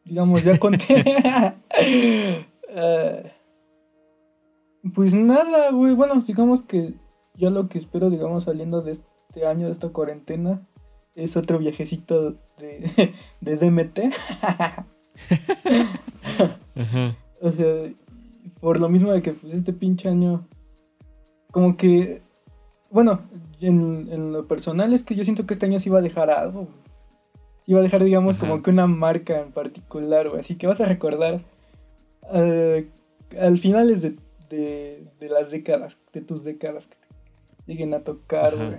[0.05, 1.03] Digamos, ya conté.
[2.69, 3.31] Eh,
[4.93, 5.95] pues nada, güey.
[5.95, 6.93] Bueno, digamos que
[7.35, 10.67] yo lo que espero, digamos, saliendo de este año, de esta cuarentena,
[11.15, 13.99] es otro viajecito de, de DMT.
[16.75, 17.15] Ajá.
[17.41, 17.91] O sea,
[18.59, 20.45] por lo mismo de que pues este pinche año,
[21.51, 22.21] como que,
[22.89, 23.21] bueno,
[23.61, 26.29] en, en lo personal es que yo siento que este año sí iba a dejar
[26.29, 26.67] algo.
[27.65, 28.47] Sí iba a dejar, digamos, Ajá.
[28.47, 30.41] como que una marca en particular, güey.
[30.41, 31.39] Así que vas a recordar
[32.33, 32.89] eh,
[33.39, 34.15] al finales de,
[34.49, 38.77] de, de las décadas, de tus décadas que te lleguen a tocar, güey.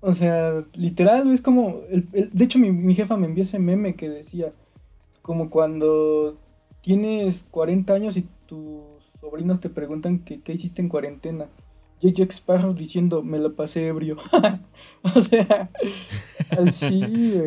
[0.00, 1.80] O sea, literal, es como...
[1.90, 4.50] el- el- de hecho, mi, mi jefa me envió ese meme que decía,
[5.20, 6.38] como cuando
[6.82, 8.82] tienes 40 años y tus
[9.20, 11.46] sobrinos te preguntan que qué hiciste en cuarentena.
[12.02, 12.14] J.
[12.14, 14.16] Jack Sparrow diciendo, me lo pasé ebrio.
[15.02, 15.70] o sea,
[16.50, 17.40] así.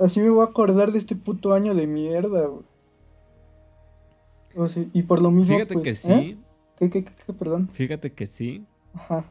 [0.00, 2.48] Así me voy a acordar de este puto año de mierda.
[4.56, 5.54] O sea, y por lo mismo.
[5.54, 6.36] Fíjate pues, que sí, ¿eh?
[6.78, 7.32] ¿Qué, qué, qué, qué?
[7.34, 7.68] perdón?
[7.70, 8.64] fíjate que sí.
[8.94, 9.26] Ajá.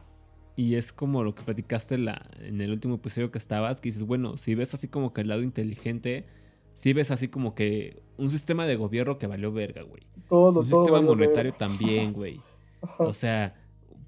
[0.54, 4.04] Y es como lo que platicaste la, en el último episodio que estabas, que dices,
[4.04, 6.26] bueno, si ves así como que el lado inteligente,
[6.74, 10.02] si ves así como que un sistema de gobierno que valió verga, güey.
[10.28, 10.84] Todo, Un todo.
[10.84, 11.58] sistema monetario verga.
[11.58, 12.40] también, güey.
[12.98, 13.54] O sea,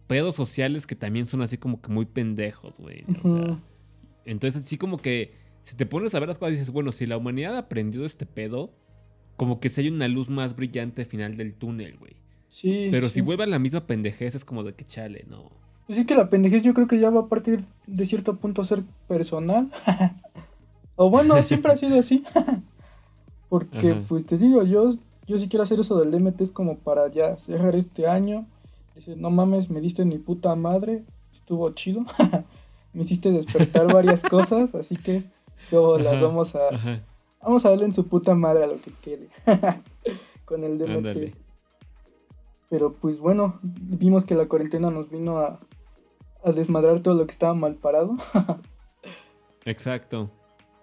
[0.07, 3.05] pedos sociales que también son así como que muy pendejos, güey.
[3.23, 3.59] O sea,
[4.25, 7.17] entonces sí como que si te pones a ver las cosas dices, bueno, si la
[7.17, 8.73] humanidad aprendió de este pedo,
[9.37, 12.17] como que si hay una luz más brillante al final del túnel, güey.
[12.49, 12.89] Sí.
[12.91, 13.15] Pero sí.
[13.15, 15.51] si vuelve a la misma pendejez es como de que chale, no.
[15.87, 18.63] Pues es que la pendejez yo creo que ya va a partir de cierto punto
[18.63, 19.71] a ser personal.
[20.97, 22.25] o bueno, siempre ha sido así.
[23.49, 24.03] Porque, Ajá.
[24.09, 24.95] pues te digo, yo,
[25.27, 28.47] yo sí quiero hacer eso del DMT, es como para ya cerrar este año.
[28.97, 32.05] Dice, no mames, me diste mi puta madre, estuvo chido.
[32.93, 35.23] me hiciste despertar varias cosas, así que
[35.71, 36.69] yo las vamos a...
[36.69, 37.01] Ajá.
[37.43, 39.29] Vamos a darle en su puta madre a lo que quede.
[40.47, 40.91] Con el DMT.
[40.91, 41.35] Ándale.
[42.71, 45.59] Pero pues bueno, vimos que la cuarentena nos vino a,
[46.43, 48.17] a desmadrar todo lo que estaba mal parado.
[49.67, 50.31] Exacto.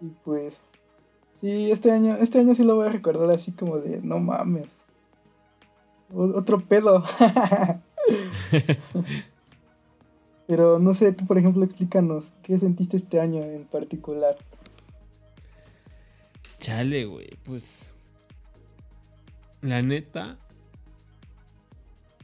[0.02, 0.56] Y pues
[1.40, 4.68] sí, este año, este año sí lo voy a recordar así como de no mames.
[6.14, 7.04] Otro pedo.
[10.48, 14.36] Pero no sé, tú por ejemplo explícanos, ¿qué sentiste este año en particular?
[16.60, 17.94] Chale, güey, pues.
[19.62, 20.38] La neta.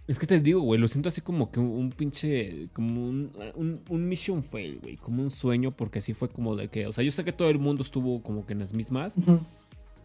[0.08, 2.70] Es que te digo, güey, lo siento así como que un, pinche.
[2.72, 4.96] Como un, un, un mission fail, güey.
[4.96, 6.88] Como un sueño, porque así fue como de que.
[6.88, 9.18] O sea, yo sé que todo el mundo estuvo como que en las mismas.
[9.18, 9.42] Ujú.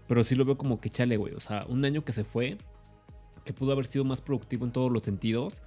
[0.09, 1.35] Pero sí lo veo como que chale, güey.
[1.35, 2.59] O sea, un año que se fue.
[3.45, 5.63] Que pudo haber sido más productivo en todos los sentidos.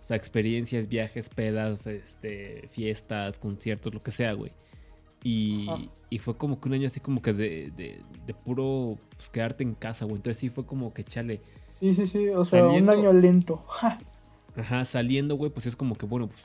[0.00, 4.50] O sea, experiencias, viajes, pedas, este, fiestas, conciertos, lo que sea, güey.
[5.22, 5.66] Y,
[6.10, 9.62] y fue como que un año así como que de, de, de puro pues, quedarte
[9.64, 10.16] en casa, güey.
[10.16, 11.40] Entonces sí fue como que chale.
[11.78, 13.62] Sí, sí, sí, o sea, Saliendo- un año lento.
[14.56, 16.42] Ajá, saliendo, güey, pues es como que, bueno, pues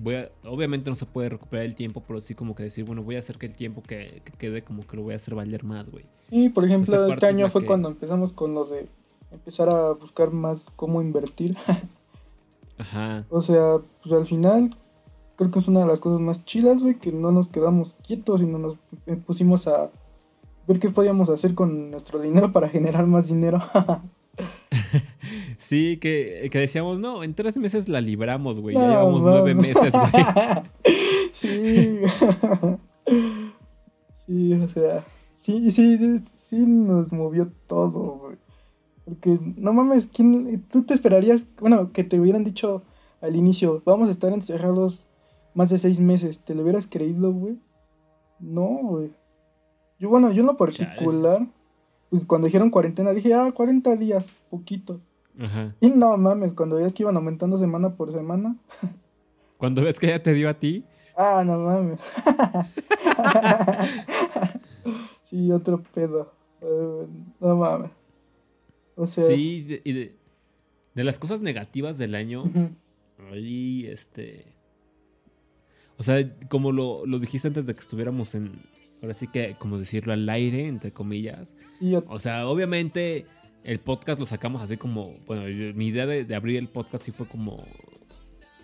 [0.00, 0.30] voy a...
[0.44, 3.18] Obviamente no se puede recuperar el tiempo, pero sí como que decir, bueno, voy a
[3.18, 5.90] hacer que el tiempo que, que quede como que lo voy a hacer valer más,
[5.90, 6.04] güey.
[6.30, 8.86] Y por ejemplo, Esta este año fue que- cuando empezamos con lo de
[9.32, 11.56] empezar a buscar más cómo invertir.
[12.78, 13.24] Ajá.
[13.30, 14.76] O sea, pues al final
[15.36, 18.40] creo que es una de las cosas más chidas, güey, que no nos quedamos quietos,
[18.40, 18.76] sino nos
[19.26, 19.90] pusimos a
[20.68, 23.60] ver qué podíamos hacer con nuestro dinero para generar más dinero.
[25.58, 28.76] Sí, que, que decíamos, no, en tres meses la libramos, güey.
[28.76, 30.24] No, ya llevamos nueve meses, güey.
[31.32, 32.00] sí.
[34.26, 35.04] sí, o sea,
[35.40, 38.36] sí, sí, sí nos movió todo, güey.
[39.04, 42.82] Porque, no mames, ¿quién, tú te esperarías, bueno, que te hubieran dicho
[43.20, 45.08] al inicio, vamos a estar encerrados
[45.54, 47.58] más de seis meses, ¿te lo hubieras creído, güey?
[48.38, 49.10] No, güey.
[49.98, 51.46] Yo, bueno, yo en lo particular,
[52.10, 55.00] pues cuando dijeron cuarentena, dije, ah, 40 días, poquito.
[55.38, 55.74] Ajá.
[55.80, 58.56] Y no mames, cuando veías que iban aumentando semana por semana,
[59.58, 60.84] Cuando ves que ya te dio a ti,
[61.16, 61.98] Ah, no mames.
[65.24, 66.32] sí, otro pedo.
[66.60, 67.06] Eh,
[67.40, 67.90] no mames.
[68.94, 70.16] O sea, sí, de- y de,
[70.94, 72.68] de las cosas negativas del año, ujú,
[73.32, 74.44] ahí, este...
[75.96, 78.52] O sea, como lo, lo dijiste antes de que estuviéramos en,
[79.02, 81.54] ahora sí que, como decirlo, al aire, entre comillas.
[81.78, 83.26] sí, O sea, obviamente
[83.64, 87.04] el podcast lo sacamos así como, bueno, yo- mi idea de, de abrir el podcast
[87.04, 87.64] sí fue como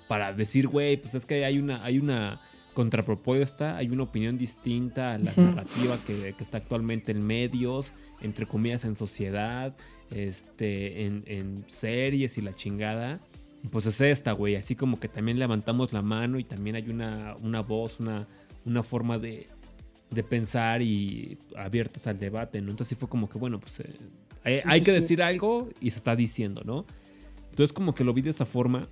[0.09, 2.41] para decir, güey, pues es que hay una, hay una
[2.74, 8.47] contrapropuesta, hay una opinión distinta a la narrativa que, que está actualmente en medios, entre
[8.47, 9.74] comillas en sociedad,
[10.11, 13.20] este, en, en series y la chingada.
[13.70, 14.57] Pues es esta, güey.
[14.57, 18.28] Así como que también levantamos la mano y también hay una, una voz, una,
[18.66, 19.47] una forma de,
[20.15, 22.71] de pensar y abiertos al debate, ¿no?
[22.71, 23.95] Entonces sí fue como que, bueno, pues eh,
[24.45, 25.01] hay, Sí, hay sí, que sí.
[25.01, 26.87] decir algo y se está diciendo, ¿no?
[27.51, 28.89] Entonces como que lo vi de esta forma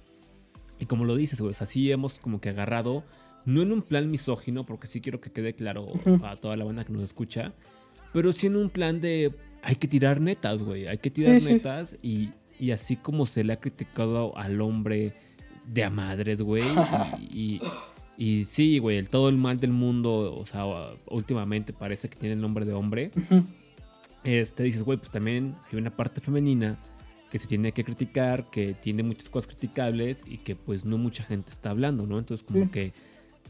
[0.79, 3.05] y como lo dices, güey, o sea, sí hemos como que agarrado,
[3.45, 5.89] no en un plan misógino, porque sí quiero que quede claro
[6.25, 7.53] a toda la banda que nos escucha,
[8.12, 11.97] pero sí en un plan de hay que tirar netas, güey, hay que tirar netas
[12.03, 15.14] y, y así como se le ha criticado al hombre
[15.66, 16.62] de a madres, güey,
[17.31, 17.61] y, y-
[18.19, 20.65] y sí, güey, el todo el mal del mundo, o sea,
[21.07, 23.11] últimamente parece que tiene el nombre de hombre.
[24.25, 26.79] Este, dices, güey, pues también hay una parte femenina
[27.31, 31.25] que se tiene que criticar, que tiene muchas cosas criticables y que pues no mucha
[31.25, 32.19] gente está hablando, ¿no?
[32.19, 32.71] Entonces como Sí.
[32.71, 32.93] que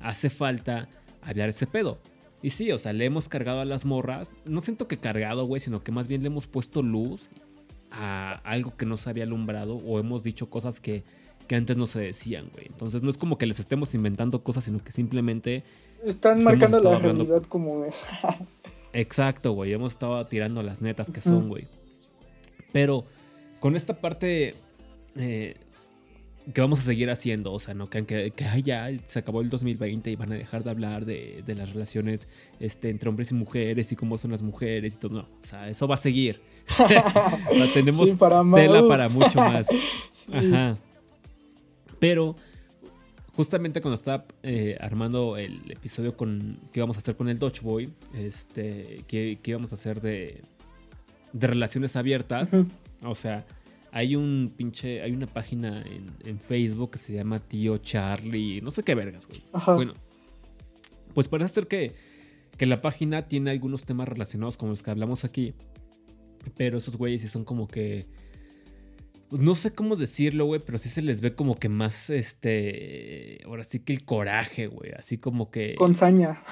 [0.00, 0.88] hace falta
[1.20, 1.98] hablar ese pedo.
[2.42, 5.60] Y sí, o sea, le hemos cargado a las morras, no siento que cargado, güey,
[5.60, 7.28] sino que más bien le hemos puesto luz
[7.90, 11.04] a algo que no se había alumbrado o hemos dicho cosas que,
[11.46, 12.66] que antes no se decían, güey.
[12.66, 15.62] Entonces no es como que les estemos inventando cosas, sino que simplemente
[16.04, 18.04] Están Pues marcando la hablando- realidad como es.
[18.92, 19.72] Exacto, güey.
[19.72, 21.66] Hemos estado tirando las netas que son, güey.
[22.72, 23.04] Pero
[23.60, 24.54] con esta parte
[25.16, 25.56] eh,
[26.52, 29.40] que vamos a seguir haciendo, o sea, no crean que, que "Ay, ya se acabó
[29.42, 32.26] el 2020 y van a dejar de hablar de, de las relaciones
[32.58, 35.12] este, entre hombres y mujeres y cómo son las mujeres y todo.
[35.14, 36.40] No, o sea, eso va a seguir.
[37.74, 39.68] Tenemos Sí, para tela para mucho más.
[40.12, 40.32] Sí.
[40.32, 40.74] Ajá.
[42.02, 42.34] Pero
[43.36, 47.60] justamente cuando estaba eh, armando el episodio con que íbamos a hacer con el Dodge
[47.60, 50.42] Boy, este, que, que íbamos a hacer de,
[51.32, 52.56] de relaciones abiertas,
[53.04, 53.46] o sea,
[53.92, 58.72] hay un pinche, hay una página en, en Facebook que se llama Tío Charlie, no
[58.72, 59.40] sé qué vergas, güey.
[59.52, 59.76] Ajá.
[59.76, 59.92] Bueno,
[61.14, 61.94] pues parece ser que,
[62.58, 65.54] que la página tiene algunos temas relacionados con los que hablamos aquí.
[66.56, 68.06] Pero esos güeyes sí son como que.
[69.32, 73.40] No sé cómo decirlo, güey, pero sí se les ve como que más, este.
[73.46, 74.92] Ahora sí que el coraje, güey.
[74.92, 75.74] Así como que.
[75.76, 76.42] Con saña.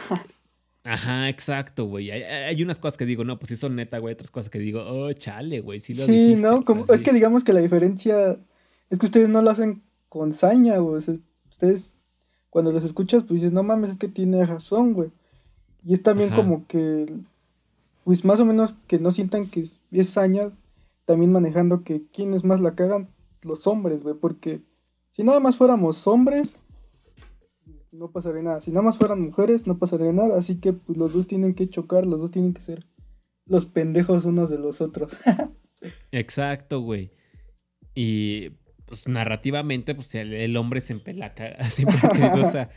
[0.82, 2.10] Ajá, exacto, güey.
[2.10, 4.14] Hay, hay unas cosas que digo, no, pues sí son neta, güey.
[4.14, 5.78] Otras cosas que digo, oh, chale, güey.
[5.80, 6.64] Sí, lo Sí, dijiste", ¿no?
[6.64, 8.38] Como, es que digamos que la diferencia
[8.88, 10.96] es que ustedes no lo hacen con saña, güey.
[10.96, 11.14] O sea,
[11.50, 11.96] ustedes,
[12.48, 15.10] cuando los escuchas, pues dices, no mames, es que tiene razón, güey.
[15.84, 16.42] Y es también Ajá.
[16.42, 17.12] como que,
[18.04, 20.50] pues más o menos que no sientan que es saña,
[21.10, 23.10] también manejando que quienes más la cagan,
[23.42, 24.14] los hombres, güey.
[24.14, 24.60] Porque
[25.10, 26.54] si nada más fuéramos hombres,
[27.90, 28.60] no pasaría nada.
[28.60, 30.38] Si nada más fueran mujeres, no pasaría nada.
[30.38, 32.86] Así que pues los dos tienen que chocar, los dos tienen que ser
[33.46, 35.16] los pendejos unos de los otros.
[36.12, 37.10] Exacto, güey.
[37.94, 38.50] Y
[38.86, 41.64] pues narrativamente, pues el, el hombre siempre la caga.
[41.70, 42.68] Siempre ha tenido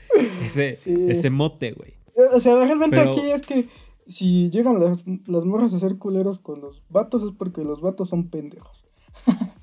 [0.44, 0.96] ese, Sí.
[1.08, 1.94] ese mote, güey.
[2.34, 3.68] O sea, realmente Pero- aquí es que
[4.08, 8.10] si llegan las, las morras a ser culeros con los vatos es porque los vatos
[8.10, 8.84] son pendejos.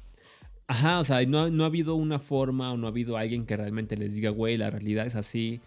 [0.66, 3.45] Ajá, o sea, no, ha- no ha habido una forma o no ha habido alguien
[3.45, 5.61] que realmente les diga, güey, la realidad es así.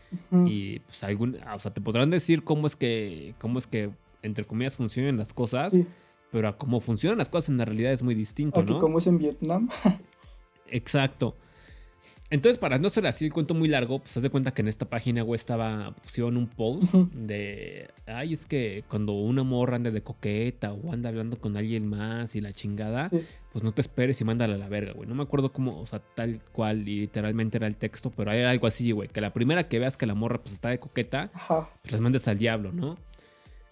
[0.46, 3.90] Y pues algún, o sea, te podrán decir cómo es que, cómo es que,
[4.22, 5.86] entre comillas, funcionan las cosas, Sí,
[6.32, 8.80] pero a cómo funcionan las cosas en la realidad es muy distinto, aquí ¿no?
[8.80, 9.68] como es en Vietnam.
[10.70, 11.36] Exacto.
[12.34, 14.68] Entonces, para no ser así el cuento muy largo, pues haz de cuenta que en
[14.68, 19.92] esta página, güey, estaba, pusieron un post de, ay, es que cuando una morra anda
[19.92, 23.22] de coqueta o anda hablando con alguien más y la chingada, Sí.
[23.52, 25.08] pues no te esperes y mándala a la verga, güey.
[25.08, 28.50] No me acuerdo cómo, o sea, tal cual y literalmente era el texto, pero era
[28.50, 31.30] algo así, güey, que la primera que veas que la morra pues está de coqueta,
[31.36, 31.70] Ajá.
[31.84, 32.98] pues las mandes al diablo, ¿no?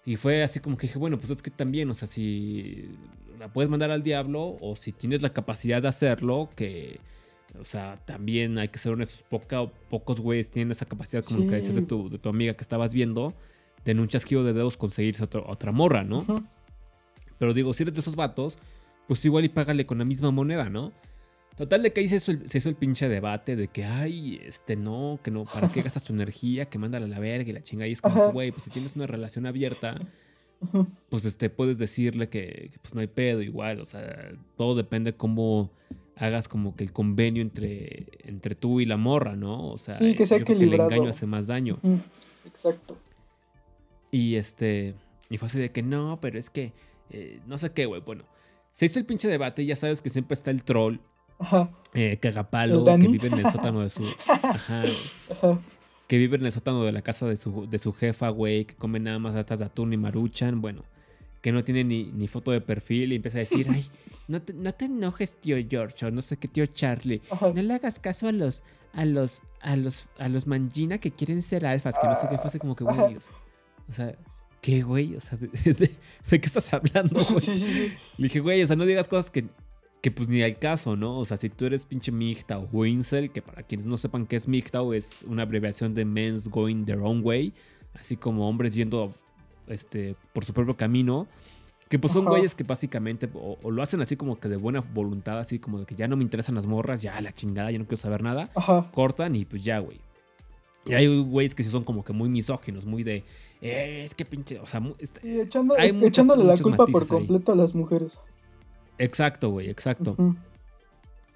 [0.06, 2.90] Y fue así como que dije, bueno, pues es que también, o sea, si
[3.40, 7.00] la puedes mandar al diablo o si tienes la capacidad de hacerlo, que,
[7.58, 11.48] o sea, también hay que ser honestos, poca, pocos güeyes tienen esa capacidad, como Sí.
[11.48, 13.34] que decías de tu, de tu amiga que estabas viendo,
[13.84, 16.24] de en un chasquido de dedos conseguirse otro- otra morra, ¿no?
[17.38, 18.56] Pero digo, si eres de esos vatos,
[19.08, 20.92] pues igual y págale con la misma moneda, ¿no?
[21.56, 24.40] Total de que ahí se hizo, el, se hizo el pinche debate de que, ay,
[24.46, 26.64] este no, que no, ¿para qué gastas tu energía?
[26.66, 27.86] Que mándala a la verga y la chinga.
[27.86, 29.96] Y es como, güey, pues si tienes una relación abierta,
[31.10, 33.80] pues este, puedes decirle que, que, pues no hay pedo igual.
[33.80, 35.70] O sea, todo depende cómo
[36.16, 39.68] hagas como que el convenio entre, entre tú y la morra, ¿no?
[39.70, 41.78] O sea, Sí, que sea yo creo que el engaño hace más daño.
[42.46, 42.98] Exacto.
[44.10, 44.94] Y este.
[45.30, 46.72] Y fue así de que no, pero es que.
[47.10, 48.00] eh, no sé qué, güey.
[48.02, 48.24] Bueno,
[48.72, 50.96] se hizo el pinche debate y ya sabes que siempre está el troll,
[51.38, 51.70] Ajá.
[51.94, 54.02] eh, cagapalo, que vive en el sótano de su.
[54.28, 54.84] Ajá.
[55.30, 55.58] Ajá.
[56.08, 58.66] Que vive en el sótano de la casa de su, de su jefa, güey.
[58.66, 60.60] Que come nada más latas de atún y maruchan.
[60.60, 60.84] Bueno,
[61.42, 63.84] que no tiene ni, ni foto de perfil y empieza a decir, ay,
[64.28, 67.20] no te, no te enojes, tío George, o no sé qué, tío Charlie.
[67.54, 68.62] No le hagas caso a los,
[68.94, 72.38] a los, a los, a los mangina que quieren ser alfas, que no sé qué,
[72.38, 73.16] fue como que, güey,
[73.88, 74.16] o sea,
[74.60, 75.16] ¿qué, güey?
[75.16, 75.90] O sea, ¿de, de-
[76.30, 77.40] de qué estás hablando, güey?
[77.40, 77.92] Sí, sí, sí.
[78.18, 79.46] Le dije, güey, o sea, no digas cosas que,
[80.00, 81.18] que pues ni al caso, ¿no?
[81.18, 84.36] O sea, si tú eres pinche MGTOW o incel, que para quienes no sepan qué
[84.36, 87.52] es MGTOW, es una abreviación de Men's Going Their Own Way,
[87.94, 89.12] así como hombres yendo
[89.66, 91.26] este, por su propio camino,
[91.88, 92.30] que pues son Ajá.
[92.30, 95.78] güeyes que básicamente o, o lo hacen así como que de buena voluntad, así como
[95.78, 98.22] de que ya no me interesan las morras, ya la chingada, ya no quiero saber
[98.22, 98.90] nada, Ajá.
[98.92, 100.00] cortan y pues ya, güey.
[100.86, 103.24] Y hay güeyes que sí son como que muy misóginos, muy de,
[103.60, 107.02] "Eh, es que pinche, o sea, está- echando, Hay e- muchas- echándole la culpa por
[107.02, 107.08] ahí.
[107.08, 108.18] completo a las mujeres.
[108.98, 110.16] exacto, güey, exacto.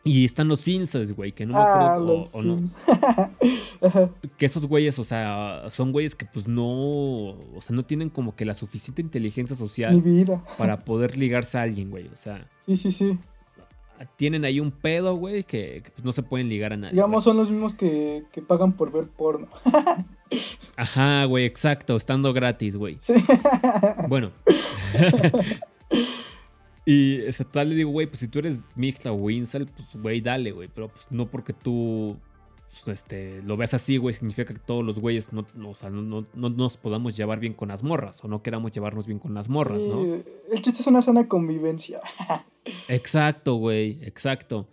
[0.07, 2.71] Y están los incels, güey, que no me Ah, acuerdo, o- los o no,
[4.39, 8.35] que esos güeyes, o sea, son güeyes que pues no, o sea, no tienen como
[8.37, 10.43] que la suficiente inteligencia Mi social vida.
[10.57, 13.19] para poder ligarse a alguien, güey, o sea, Sí, sí, sí.
[14.17, 16.93] tienen ahí un pedo, güey, que, que, pues, no se pueden ligar a nadie.
[16.95, 17.33] Digamos, güey.
[17.33, 19.49] son los mismos que, que pagan por ver porno.
[20.77, 22.99] Ajá, güey, exacto, estando gratis, güey.
[23.01, 23.15] Sí.
[24.09, 24.31] Bueno.
[26.87, 30.21] Y ese tal le digo, güey, pues si tú eres mixta o incel, pues güey,
[30.23, 30.69] dale, güey.
[30.73, 32.17] Pero pues no porque tú
[32.85, 35.91] pues, este, lo veas así, güey, significa que todos los güeyes no, no, o sea,
[35.91, 39.19] no, no- no nos podamos llevar bien con las morras o no queramos llevarnos bien
[39.19, 40.05] con las morras, Sí, ¿no?
[40.55, 42.01] El chiste es una sana convivencia.
[42.89, 44.69] Exacto, güey, exacto.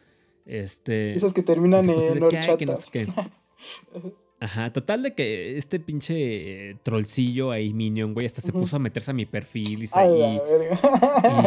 [0.45, 1.16] Este.
[1.16, 2.91] Esas que terminan en no horchatas.
[4.43, 8.79] Ajá, total de que este pinche eh, trollcillo ahí, Minion, güey, hasta se puso a
[8.79, 9.87] meterse a mi perfil y,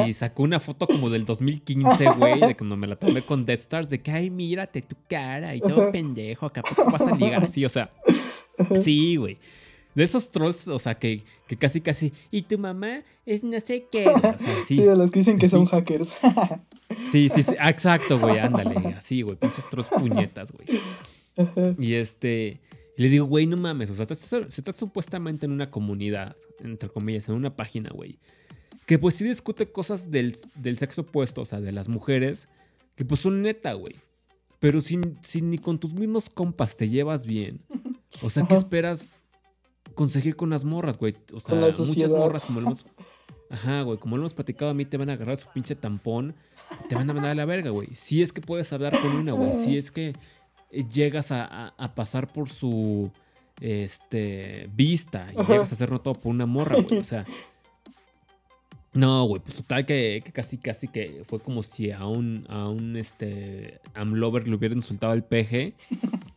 [0.09, 3.61] y- sacó una foto como del 2015, güey, de cuando me la tomé con Death
[3.61, 7.15] Stars, de que, ay, mírate tu cara y todo pendejo, que a poco vas a
[7.15, 7.91] ligar así, o sea,
[8.83, 9.37] sí, güey.
[9.95, 13.89] De esos trolls, o sea, que, que casi, casi, y tu mamá es no sé
[13.93, 16.17] qué, o sea, Sí, sí, de los que dicen que son hackers.
[17.13, 20.81] sí, sí, sí, ah, exacto, güey, ándale, así, güey, pinches trolls puñetas, güey.
[21.39, 21.75] Ajá.
[21.79, 22.61] Y este,
[22.97, 26.89] y le digo, güey, no mames, o sea, estás, estás supuestamente en una comunidad, entre
[26.89, 28.19] comillas, en una página, güey,
[28.87, 32.49] que pues sí discute cosas del, del sexo opuesto, o sea, de las mujeres,
[32.95, 33.97] que pues son neta, güey.
[34.59, 37.61] Pero si, si ni con tus mismos compas te llevas bien,
[38.23, 38.63] o sea, ¿qué Ajá.
[38.63, 39.23] esperas
[39.95, 41.15] conseguir con las morras, güey?
[41.35, 42.87] O sea, muchas morras, como lo hemos...
[43.49, 46.35] Ajá, güey, como lo hemos platicado a mí, te van a agarrar su pinche tampón,
[46.89, 47.95] te van a mandar a la verga, güey.
[47.95, 49.53] Si es que puedes hablar con una, güey.
[49.53, 50.15] Si es que
[50.71, 53.11] llegas a, a- a pasar por su
[53.61, 55.53] este vista y Ajá.
[55.53, 57.01] llegas a hacer notado por una morra, güey.
[57.01, 57.25] O sea.
[58.93, 62.67] No, güey, pues total que, que casi, casi que fue como si a un, a
[62.71, 65.75] un este Amlover le hubiera insultado al peje.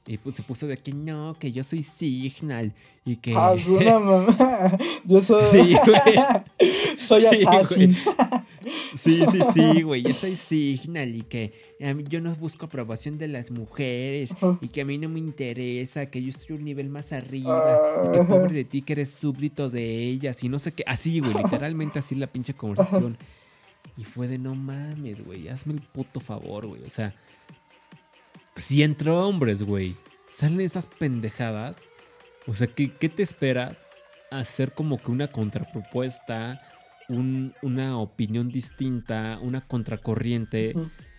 [0.05, 2.73] Y pues se puso de que no, que yo soy Signal.
[3.05, 3.33] Y que.
[3.33, 4.77] Ah, una mamá.
[5.05, 5.45] Yo soy.
[5.45, 6.97] Sí, güey.
[6.99, 7.95] soy Sí, assassin.
[8.95, 10.03] Sí, sí, sí, güey.
[10.03, 14.57] Yo soy Signal y que a mí- yo no busco aprobación de las mujeres Ajá.
[14.61, 18.11] y que a mí no me interesa, que yo estoy un nivel más arriba y
[18.11, 18.27] que Ajá.
[18.27, 20.83] pobre de ti que eres súbdito de ellas y no sé qué.
[20.87, 23.17] Así, güey, literalmente así la pinche conversación.
[23.97, 26.83] Y fue de no mames, güey, hazme el puto favor, güey.
[26.83, 27.13] O sea,
[28.57, 29.95] si entre hombres, güey,
[30.31, 31.79] salen esas pendejadas,
[32.47, 33.77] o sea, ¿qué, qué te esperas?
[34.31, 36.61] Hacer como que una contrapropuesta,
[37.09, 40.73] un- una opinión distinta, una contracorriente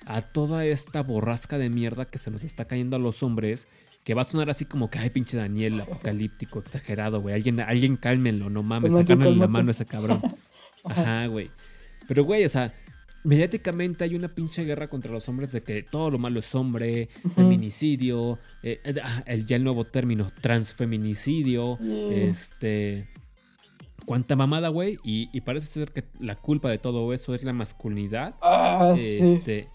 [0.07, 3.66] a toda esta borrasca de mierda que se nos está cayendo a los hombres.
[4.03, 7.34] Que va a sonar así como que, ay, pinche Daniel, apocalíptico, exagerado, güey.
[7.34, 10.20] Alguien, alguien cálmenlo, no mames, Pues, sacándole la mano a ese cabrón.
[10.84, 11.51] Ajá, güey.
[12.09, 12.72] Pero, güey, o sea,
[13.24, 17.11] mediáticamente hay una pinche guerra contra los hombres de que todo lo malo es hombre,
[17.36, 21.78] feminicidio, eh, eh, ah, el, ya el nuevo término, transfeminicidio,
[22.11, 23.07] este...
[24.05, 24.98] Cuánta mamada, güey.
[25.05, 29.18] Y, y parece ser que la culpa de todo eso es la masculinidad Ah, sí.
[29.20, 29.68] este,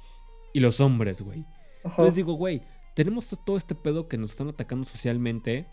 [0.53, 1.45] y los hombres, güey.
[1.84, 2.61] Entonces digo, güey,
[2.95, 5.67] tenemos todo este pedo que nos están atacando socialmente,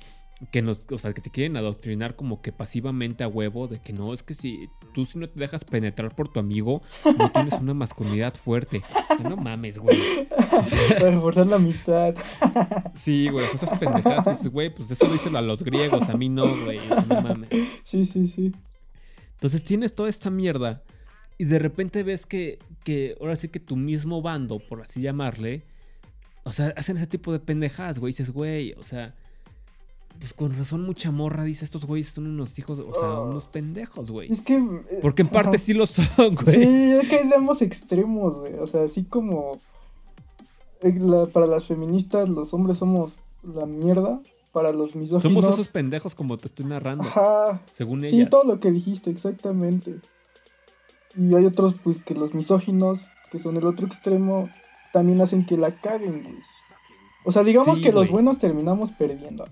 [0.51, 3.93] que nos, o sea, que te quieren adoctrinar como que pasivamente a huevo, de que
[3.93, 6.83] no, es que si tú si no te dejas penetrar por tu amigo,
[7.19, 8.83] no tienes una masculinidad fuerte.
[9.17, 9.99] Que no mames, güey.
[10.29, 12.15] Para reforzar la amistad.
[12.95, 16.29] Sí, güey, esas pendejadas dices, güey, pues eso lo dicen a los griegos, a mí
[16.29, 17.49] no, güey, o sea, no mames.
[17.85, 18.53] Sí, sí, sí.
[19.35, 20.83] Entonces tienes toda esta mierda
[21.39, 25.65] y de repente ves que, que ahora sí que tu mismo bando, por así llamarle,
[26.45, 28.13] o sea, hacen ese tipo de pendejadas, güey.
[28.13, 29.15] Dices, güey, o sea,
[30.19, 33.21] pues con razón mucha morra dice, estos güeyes son unos hijos, o sea, Ah.
[33.23, 34.31] unos pendejos, güey.
[34.33, 34.55] Es que.
[34.57, 35.59] eh, Porque en parte ajá.
[35.65, 36.57] sí lo son, güey.
[36.57, 38.55] Sí, es que hay ambos extremos, güey.
[38.55, 39.59] O sea, así como
[40.83, 44.21] eh, la- para las feministas los hombres somos la mierda,
[44.53, 45.23] para los misóginos...
[45.23, 47.61] Somos esos pendejos como te estoy narrando, Ajá.
[47.71, 48.31] según Sí, ellas.
[48.31, 49.97] todo lo que dijiste, exactamente.
[51.17, 53.01] Y hay otros, pues, que los misóginos,
[53.31, 54.49] que son el otro extremo,
[54.93, 56.37] también hacen que la caguen, güey.
[57.25, 59.47] O sea, digamos Sí, que los buenos terminamos perdiendo.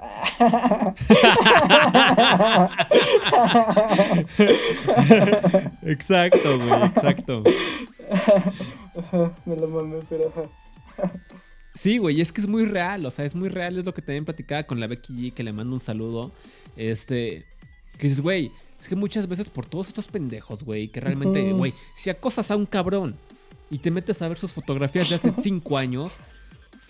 [5.83, 7.43] exacto, güey, exacto.
[9.45, 10.33] Me lo mamé, pero.
[11.75, 14.03] Sí, güey, es que es muy real, o sea, es muy real, es lo que
[14.03, 16.33] también platicaba con la Becky G, que le mando un saludo.
[16.77, 17.47] Este,
[17.99, 21.59] que dices, güey, es que muchas veces por todos estos pendejos, güey, que realmente, Ujú.
[21.59, 23.17] güey, si acosas a un cabrón
[23.71, 26.17] y te metes a ver sus fotografías de hace cinco años,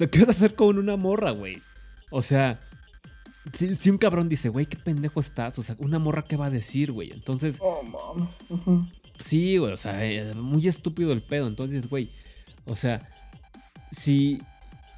[0.00, 1.62] sea, ¿qué vas a hacer con una morra, güey?
[2.10, 2.58] O sea,
[3.52, 6.46] si, si un cabrón dice, güey, qué pendejo estás, o sea, una morra, ¿qué va
[6.46, 7.12] a decir, güey?
[7.12, 8.28] Entonces, Oh, mames.
[8.48, 8.86] Ujú.
[9.20, 11.46] Sí, güey, o sea, eh, muy estúpido el pedo.
[11.46, 12.10] Entonces, güey,
[12.64, 13.08] o sea,
[13.90, 14.42] si,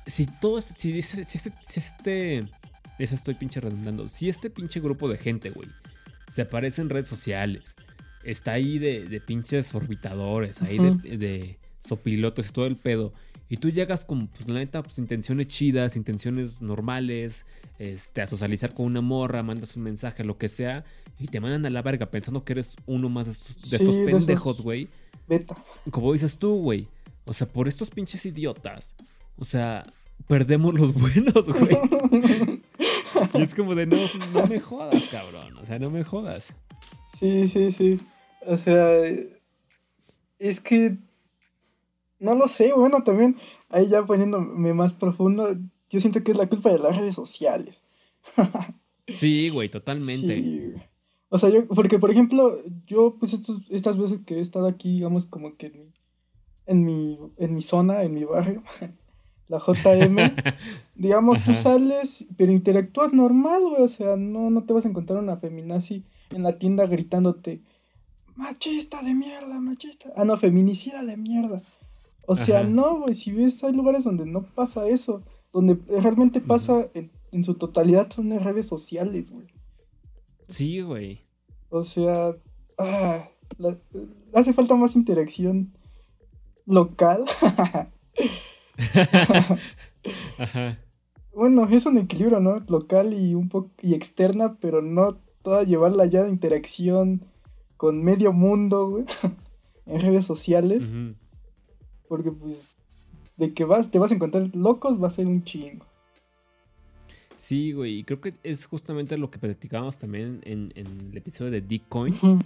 [0.07, 1.39] si todos, si, este, si
[1.79, 2.47] este,
[2.99, 5.69] esa estoy pinche redundando, si este pinche grupo de gente, güey,
[6.29, 7.75] se aparece en redes sociales,
[8.23, 13.13] está ahí de, de pinches orbitadores, ahí de, de sopilotos y todo el pedo,
[13.53, 17.45] y tú llegas con, pues, la neta, pues, intenciones chidas, intenciones normales,
[17.79, 20.87] este, a socializar con una morra, mandas un mensaje, lo que sea,
[21.19, 24.63] y te mandan a la verga pensando que eres uno más de estos, de pendejos,
[24.63, 24.89] güey.
[25.29, 25.55] Beta.
[25.91, 26.89] Como dices tú, güey.
[27.27, 28.95] O sea, por estos pinches idiotas.
[29.37, 29.83] O sea,
[30.27, 31.77] perdemos los buenos, güey.
[33.35, 33.99] y es como de, no,
[34.33, 35.59] no me jodas, cabrón.
[35.59, 36.47] O sea, no me jodas.
[37.21, 38.01] Sí, sí, sí.
[38.47, 38.99] O sea,
[40.39, 40.97] es que
[42.23, 43.37] no lo sé, bueno, también
[43.69, 45.57] ahí ya poniéndome más profundo,
[45.91, 47.81] yo siento que es la culpa de las redes sociales.
[49.09, 50.41] Sí, güey, totalmente.
[50.41, 50.75] Sí.
[51.29, 52.57] O sea, yo, porque por ejemplo,
[52.87, 55.93] yo pues estos, estas veces que he estado aquí, digamos, como que en mi,
[56.67, 58.63] en mi, en mi zona, en mi barrio,
[59.49, 60.17] la JM,
[60.95, 65.19] digamos, tú sales, pero interactúas normal, güey, o sea, no, no te vas a encontrar
[65.19, 67.61] una feminazi en la tienda gritándote,
[68.37, 70.13] machista de mierda, machista.
[70.17, 71.61] Ah, no, feminicida de mierda.
[72.27, 72.69] O sea, Ajá.
[72.69, 77.45] no, güey, si ves, hay lugares donde no pasa eso, donde realmente pasa en, en
[77.45, 79.47] su totalidad son en redes sociales, güey.
[80.49, 81.23] Sí, güey.
[81.71, 82.35] O sea,
[82.79, 83.79] ah, la-
[84.35, 85.73] hace falta más interacción
[86.67, 87.25] local.
[90.39, 90.79] Ajá.
[91.35, 92.61] bueno, es un equilibrio, ¿no?
[92.69, 97.25] Local y un poco y externa, pero no toda llevarla ya de interacción
[97.77, 99.05] con medio mundo, güey,
[99.87, 100.83] en redes sociales.
[102.13, 102.59] Porque pues
[103.39, 105.87] de que vas te vas a encontrar locos va a ser un chingo.
[107.39, 108.01] Sí, güey.
[108.01, 112.13] Y creo que es justamente lo que platicábamos también en, en el episodio de Bitcoin.
[112.15, 112.39] Ujú.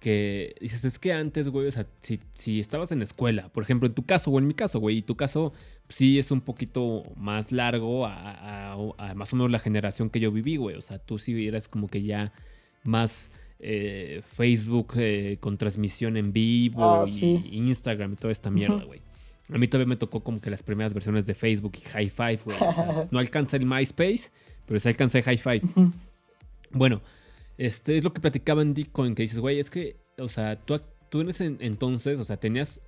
[0.00, 3.62] que dices, es que antes, güey, o sea, si, si estabas en la escuela, por
[3.62, 5.52] ejemplo, en tu caso o en mi caso, güey, y tu caso
[5.88, 10.18] sí es un poquito más largo a, a- a más o menos la generación que
[10.20, 12.32] yo viví, güey, o sea, tú sí eras como que ya
[12.84, 13.30] más
[13.60, 17.44] eh, Facebook eh, con transmisión en vivo Ah, y sí.
[17.52, 19.00] Instagram y toda esta mierda, güey.
[19.52, 22.40] A mí todavía me tocó como que las primeras versiones de Facebook y High Five,
[22.44, 22.56] güey.
[23.10, 24.30] no alcanza el MySpace,
[24.66, 25.62] pero sí alcanza el High Five.
[26.70, 27.00] Bueno,
[27.56, 30.78] este es lo que platicaba en Bitcoin, que dices, güey, es que, o sea, tú,
[31.08, 32.80] tú en ese en- entonces, o sea, tenías...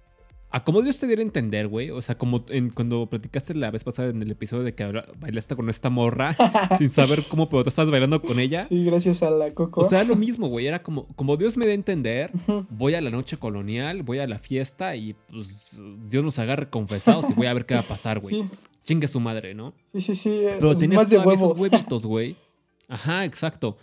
[0.53, 1.91] A como Dios te diera a entender, güey.
[1.91, 4.85] O sea, como en, cuando platicaste la vez pasada en el episodio de que
[5.21, 6.37] bailaste con esta morra
[6.79, 8.67] sin saber cómo, pero tú estás bailando con ella.
[8.69, 9.83] Sí, gracias a la Coco.
[9.83, 10.67] O sea, lo mismo, güey.
[10.67, 12.33] Era como, como Dios me dé a entender,
[12.69, 17.31] voy a la noche colonial, voy a la fiesta y pues Dios nos agarre confesados
[17.31, 18.43] y voy a ver qué va a pasar, güey.
[18.43, 18.49] Sí,
[18.83, 19.75] Chingue su madre, ¿no?
[19.93, 20.31] sí, sí, sí.
[20.31, 22.37] eh, Pero tenías más de esos huevitos, güey.
[22.89, 23.79] Ajá, exacto.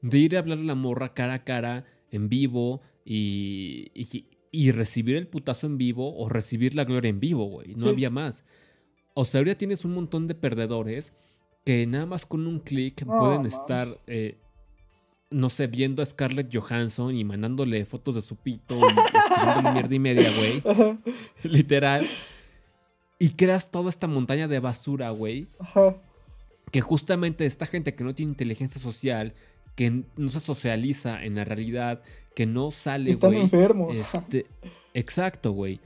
[0.00, 4.70] De ir a hablar a la morra cara a cara, en vivo, y, y, y
[4.72, 7.74] recibir el putazo en vivo o recibir la gloria en vivo, güey.
[7.74, 7.88] No Sí.
[7.92, 8.44] había más.
[9.14, 11.12] O sea, ahorita tienes un montón de perdedores
[11.64, 14.38] que nada más con un clic pueden estar, eh,
[15.30, 19.98] no sé, viendo a Scarlett Johansson y mandándole fotos de su pito y mierda y
[19.98, 20.98] media, güey.
[21.42, 22.06] Literal.
[23.18, 25.46] Y creas toda esta montaña de basura, güey
[26.70, 29.32] que justamente esta gente que no tiene inteligencia social,
[29.76, 32.02] que no se socializa en la realidad,
[32.34, 33.42] que no sale, Están güey.
[33.42, 33.96] enfermos.
[33.96, 34.46] Este,
[34.92, 35.80] exacto, güey.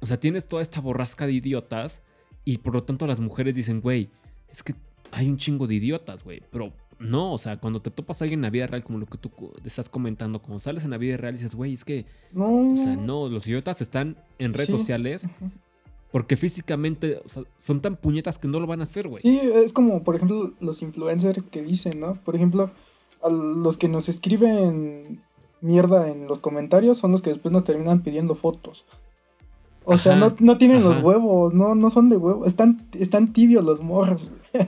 [0.00, 2.02] O sea, tienes toda esta borrasca de idiotas
[2.44, 4.08] y por lo tanto las mujeres dicen, güey,
[4.50, 4.74] es que
[5.12, 6.42] hay un chingo de idiotas, güey.
[6.50, 9.06] Pero no, o sea, cuando te topas a alguien en la vida real, como lo
[9.06, 9.30] que tú
[9.64, 12.72] estás comentando, cuando sales en la vida real dices, güey, es que, No.
[12.72, 14.76] o sea, no, los idiotas están en redes Sí.
[14.76, 15.26] sociales
[16.12, 19.22] porque físicamente o sea, son tan puñetas que no lo van a hacer, güey.
[19.22, 22.14] Sí, es como, por ejemplo, los influencers que dicen, ¿no?
[22.14, 22.70] Por ejemplo,
[23.22, 25.22] a los que nos escriben
[25.60, 28.84] mierda en los comentarios son los que después nos terminan pidiendo fotos.
[29.84, 33.32] O sea, Ajá, no, no tienen los huevos, no, no son de huevos, están, están
[33.32, 34.30] tibios los morros.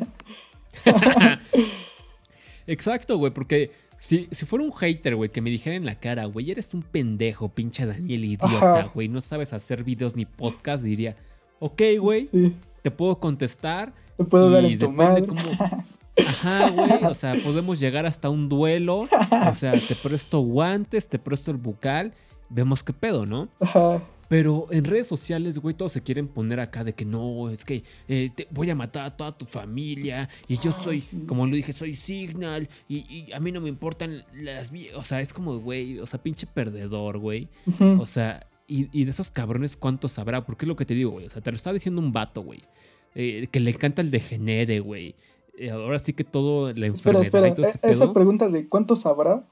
[2.66, 6.24] Exacto, güey, porque si, si fuera un hater, güey, que me dijera en la cara,
[6.26, 11.16] güey, eres un pendejo, pinche Daniel idiota, güey, no sabes hacer videos ni podcast, diría,
[11.58, 12.54] ok, güey, Sí.
[12.82, 15.26] te puedo contestar Me puedo dar en tu madre.
[15.26, 15.40] cómo-
[16.16, 17.04] Ajá, güey.
[17.04, 19.08] O sea, podemos llegar hasta un duelo.
[19.50, 22.12] O sea, te presto guantes, te presto el bucal.
[22.48, 23.48] Vemos qué pedo, ¿no?
[23.60, 24.02] Ajá.
[24.28, 27.84] Pero en redes sociales, güey, todos se quieren poner acá de que no, es que
[28.08, 30.28] eh, te voy a matar a toda tu familia.
[30.48, 32.68] Y yo soy, como lo dije, soy Signal.
[32.88, 34.94] Y, y a mí no me importan las vie-".
[34.94, 37.48] O sea, es como, güey, o sea, pinche perdedor, güey.
[37.98, 40.46] O sea, y, y de esos cabrones, ¿cuántos habrá?
[40.46, 41.26] Porque es lo que te digo, güey.
[41.26, 42.62] O sea, te lo está diciendo un vato, güey.
[43.14, 45.14] eh, que le encanta el degenere, güey.
[45.58, 47.48] Eh, ahora sí que todo, la Espera, enfermedad espera.
[47.48, 48.12] y todo ese e- Esa pedo.
[48.14, 49.46] pregunta de cuántos habrá,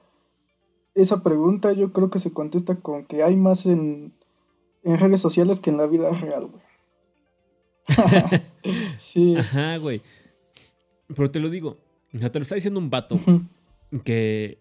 [0.94, 4.12] esa pregunta yo creo que se contesta con que hay más en,
[4.82, 6.62] en redes sociales que en la vida real, güey.
[8.98, 9.36] sí.
[9.36, 10.02] Ajá, güey.
[11.14, 11.78] Pero te lo digo.
[12.14, 13.20] O sea, te lo está diciendo un vato
[14.04, 14.58] que,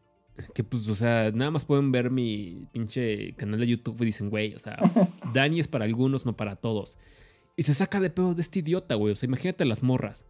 [0.53, 4.29] que, pues, o sea, nada más pueden ver mi pinche canal de YouTube y dicen,
[4.29, 4.77] güey, o sea,
[5.33, 6.97] Dani es para algunos, no para todos.
[7.55, 9.11] Y se saca de pedo de este idiota, güey.
[9.13, 10.25] O sea, imagínate las morras.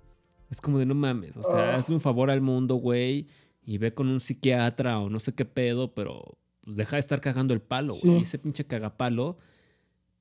[0.50, 1.38] Es como de no mames.
[1.38, 1.76] O sea, Ah.
[1.76, 3.28] hazle un favor al mundo, güey.
[3.64, 7.22] Y ve con un psiquiatra o no sé qué pedo, pero pues deja de estar
[7.22, 8.02] cagando el palo, güey.
[8.16, 8.20] Sí.
[8.20, 9.38] Y ese pinche cagapalo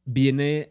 [0.05, 0.70] viene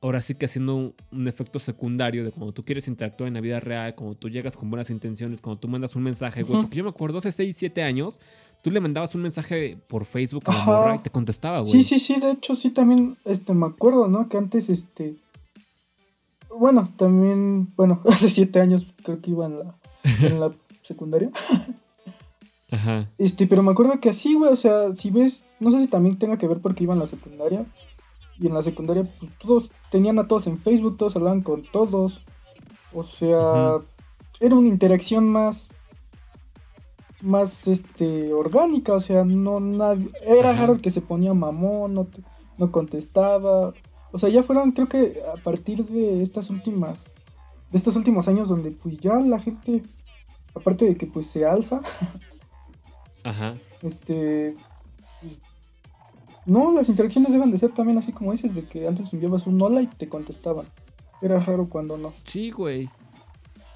[0.00, 3.40] ahora sí que haciendo un, un efecto secundario de cuando tú quieres interactuar en la
[3.40, 6.60] vida real, cuando tú llegas con buenas intenciones, cuando tú mandas un mensaje, güey.
[6.60, 8.20] Porque yo me acuerdo hace 6, 7 años,
[8.62, 11.72] tú le mandabas un mensaje por Facebook a la morra y te contestaba, güey.
[11.72, 14.28] Sí, sí, sí, de hecho sí también este me acuerdo, ¿no?
[14.28, 15.14] Que antes este
[16.58, 19.74] bueno, también, bueno, hace siete años creo que iba en la,
[20.20, 20.52] en la
[20.82, 21.30] secundaria.
[22.70, 23.08] Ajá.
[23.18, 26.18] Este, pero me acuerdo que así, güey, o sea, si ves, no sé si también
[26.18, 27.64] tenga que ver porque iba en la secundaria.
[28.38, 32.20] Y en la secundaria, pues todos tenían a todos en Facebook, todos hablaban con todos.
[32.92, 33.76] O sea,
[34.40, 35.70] era una interacción más.
[37.20, 40.10] Más, este, orgánica, o sea, no nadie.
[40.26, 42.06] Era el que se ponía mamón, no,
[42.58, 43.72] no contestaba.
[44.14, 47.12] O sea, ya fueron, creo que a partir de estas últimas.
[47.72, 49.82] De estos últimos años donde, pues ya la gente.
[50.54, 51.82] Aparte de que, pues se alza.
[53.24, 53.54] Ajá.
[53.82, 54.54] Este.
[56.46, 59.60] No, las interacciones deben de ser también así como dices, de que antes enviabas un
[59.60, 60.66] hola y te contestaban.
[61.20, 62.12] Era raro cuando no.
[62.22, 62.88] Sí, güey.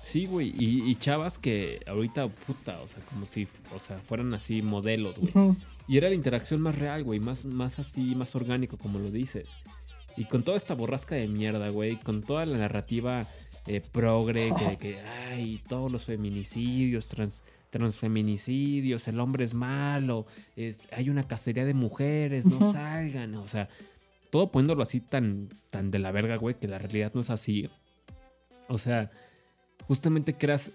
[0.04, 0.54] Sí, güey.
[0.56, 5.18] Y, y chavas que ahorita, puta, o sea, como si, o sea, fueran así modelos,
[5.18, 5.56] güey.
[5.88, 9.48] Y era la interacción más real, güey, más, más así, más orgánico, como lo dices.
[10.18, 13.26] Y con toda esta borrasca de mierda, güey, con toda la narrativa
[13.66, 20.80] eh, progre, que, que, ay, todos los feminicidios, trans, transfeminicidios, el hombre es malo, es,
[20.90, 23.68] hay una cacería de mujeres, no salgan, o sea,
[24.30, 27.68] todo poniéndolo así tan, tan de la verga, güey, que la realidad no es así.
[28.68, 29.10] O sea,
[29.86, 30.72] justamente creas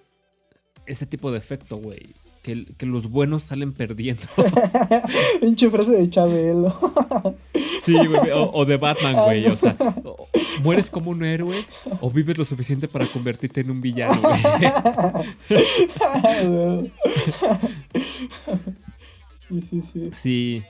[0.85, 2.15] ese tipo de efecto, güey.
[2.43, 4.23] Que, que los buenos salen perdiendo.
[5.41, 6.77] Pinche frase de Chabelo.
[7.81, 9.45] Sí, güey, o, o de Batman, güey.
[9.47, 9.75] O sea,
[10.05, 10.27] o-
[10.63, 11.57] mueres como un héroe
[11.99, 14.41] o vives lo suficiente para convertirte en un villano, güey.
[19.49, 20.09] sí, sí, sí.
[20.13, 20.63] Sí.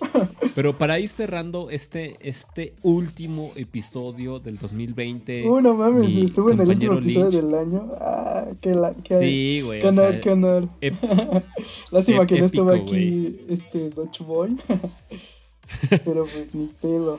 [0.54, 5.48] Pero para ir cerrando este, este último episodio del 2020.
[5.48, 7.92] Uh, no mames, mi estuvo en el último episodio Lynch- del año.
[8.00, 9.80] Ah, qué, la, qué, Sí, güey.
[9.80, 10.68] qué o sea, honor, qué honor.
[10.80, 11.42] ep-
[11.90, 14.56] Lástima ep- que no estuvo aquí este Dodge Boy.
[16.04, 17.18] Pero pues ni pedo.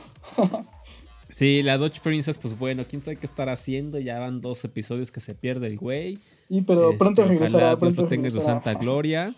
[1.29, 3.99] sí, la Dodge Princess, pues bueno, quién sabe qué estar haciendo.
[3.99, 6.17] Ya van dos episodios que se pierde el güey.
[6.49, 7.65] Sí, pero pronto Este, regresará.
[7.67, 9.33] Ojalá Pronto lo tenga en su santa gloria.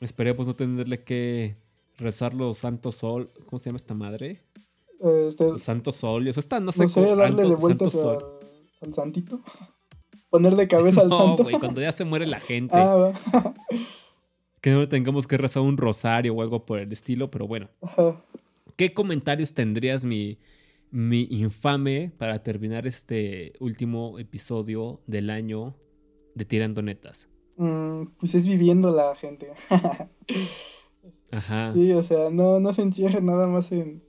[0.00, 1.54] Esperemos no tenerle que
[1.98, 3.28] rezar los santos sol.
[3.46, 4.42] ¿Cómo se llama esta madre?
[5.28, 6.38] Este, Los santos óleos.
[6.38, 8.24] Esta no sé no sé, cómo- darle de vueltas al, sol.
[8.80, 9.40] al santito.
[10.30, 11.42] Ponerle cabeza al No, santo.
[11.44, 12.74] güey, cuando ya se muere la gente.
[12.78, 13.12] Ah.
[14.60, 17.68] Que no tengamos que rezar un rosario o algo por el estilo, pero bueno.
[17.82, 18.24] Ajá.
[18.76, 20.38] ¿Qué comentarios tendrías, mi,
[20.90, 25.76] mi infame, para terminar este último episodio del año
[26.34, 27.28] de Tirando Netas?
[27.58, 29.52] Mm, pues es viviendo la gente.
[31.34, 31.72] Ajá.
[31.74, 34.02] Sí, o sea, no, no se encierre nada más en,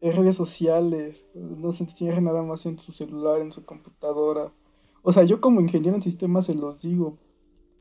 [0.00, 4.52] en redes sociales, no se encierre nada más en su celular, en su computadora.
[5.02, 7.16] O sea, yo como ingeniero en sistemas se los digo,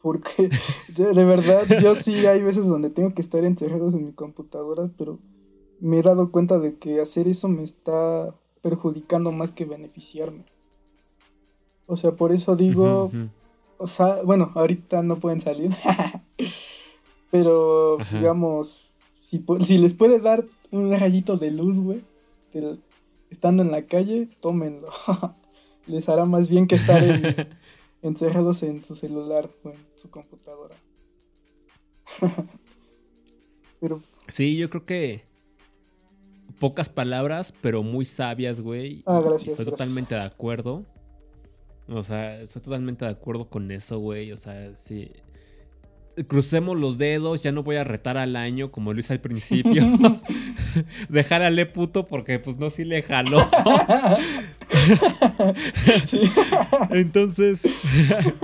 [0.01, 0.49] porque
[0.95, 4.89] de, de verdad yo sí hay veces donde tengo que estar encerrados en mi computadora,
[4.97, 5.17] pero
[5.79, 10.43] me he dado cuenta de que hacer eso me está perjudicando más que beneficiarme.
[11.85, 13.11] O sea, por eso digo,
[13.77, 15.71] o sea, bueno, ahorita no pueden salir.
[17.31, 18.17] Pero, Ajá.
[18.17, 18.91] digamos,
[19.21, 19.43] si,
[19.77, 22.01] les puede dar un rayito de luz, güey,
[22.53, 22.79] del-
[23.29, 24.87] estando en la calle, tómenlo.
[25.87, 27.47] les hará más bien que estar en-
[28.01, 30.75] encerrados en su celular o en su computadora.
[33.79, 35.23] Pero, Sí, yo creo que
[36.59, 39.03] pocas palabras, pero muy sabias, güey.
[39.05, 39.67] Ah, gracias, Estoy gracias.
[39.69, 40.83] totalmente de acuerdo.
[41.87, 44.31] O sea, estoy totalmente de acuerdo con eso, güey.
[44.33, 45.11] O sea, sí.
[46.25, 49.83] Crucemos los dedos, ya no voy a retar al año como lo hice al principio.
[51.09, 53.47] Dejar a le puto porque pues no, sí le jaló.
[56.91, 57.63] Entonces,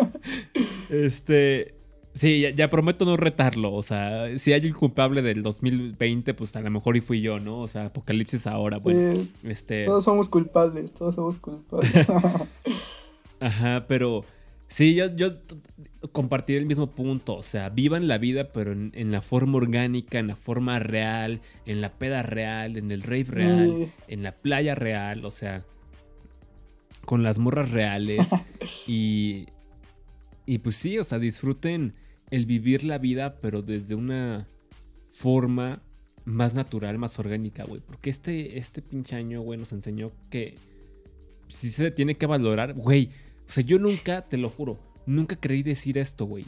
[0.90, 1.76] este,
[2.14, 3.74] sí, ya, ya prometo no retarlo.
[3.74, 7.40] O sea, si hay un culpable del 2020, pues a lo mejor y fui yo,
[7.40, 7.62] ¿no?
[7.62, 9.86] O sea, Apocalipsis ahora, bueno, Sí, este...
[9.86, 12.08] todos somos culpables, todos somos culpables.
[13.40, 14.24] Ajá, pero
[14.68, 15.34] sí, yo, yo
[16.12, 17.36] compartiré el mismo punto.
[17.36, 21.42] O sea, vivan la vida, pero en, en la forma orgánica, en la forma real,
[21.66, 23.92] en la peda real, en el rave real, Sí.
[24.08, 25.64] en la playa real, o sea,
[27.06, 28.30] con las morras reales.
[28.88, 29.48] y,
[30.46, 31.94] y pues sí, o sea, disfruten
[32.32, 34.46] el vivir la vida, pero desde una
[35.12, 35.82] forma
[36.26, 37.82] más natural, más orgánica, güey.
[37.86, 40.56] Porque este, este pinche año, güey, nos enseñó que
[41.50, 43.10] sí se tiene que valorar, güey.
[43.48, 46.46] O sea, yo nunca, te lo juro, nunca creí decir esto, güey.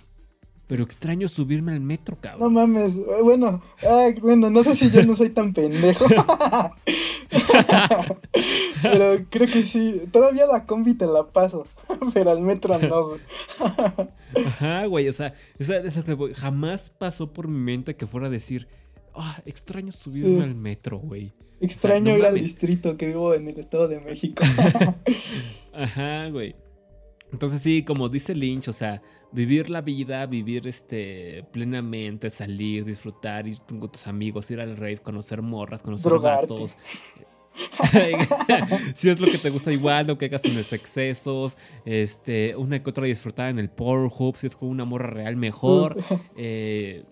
[0.68, 2.54] Pero extraño subirme al metro, No cabrón.
[2.54, 6.06] mames, bueno, ay, bueno, no sé si yo no soy tan pendejo.
[8.82, 11.68] pero creo que sí, todavía la combi te la paso,
[12.14, 13.20] pero al metro no, güey.
[14.46, 16.04] Ajá, güey, o sea, esa, esa-
[16.34, 18.68] jamás pasó por mi mente que fuera a decir,
[19.14, 20.42] ah, extraño subirme Sí.
[20.42, 21.32] al metro, güey.
[21.62, 24.44] Extraño no ir al distrito que vivo en el Estado de México.
[25.74, 26.56] Ajá, güey.
[27.36, 29.02] Entonces sí, como dice Lynch, o sea,
[29.34, 35.00] vivir la vida, vivir este plenamente, salir, disfrutar, ir con tus amigos, ir al rave,
[35.00, 36.54] conocer morras, conocer Drogarte.
[36.54, 36.78] gatos.
[38.96, 42.82] si es lo que te gusta igual, no que hagas en los excesos, este, una
[42.82, 45.98] que otra disfrutar en el Pornhub, si es con una morra real mejor,
[46.38, 47.04] eh,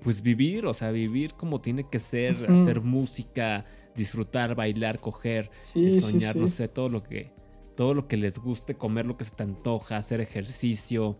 [0.00, 3.64] pues vivir, o sea, vivir como tiene que ser, hacer música,
[3.96, 6.38] disfrutar, bailar, coger, Sí, eh, sí, soñar, sí.
[6.38, 7.34] no sé, todo lo que
[7.76, 11.16] todo lo que les guste, comer lo que se te antoja, hacer ejercicio.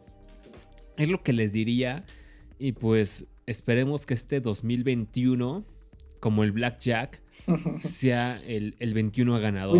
[0.96, 2.04] Es lo que les diría
[2.58, 5.64] y pues esperemos que este 2021
[6.20, 7.22] como el Blackjack
[7.80, 9.78] sea el, el 21 ganador.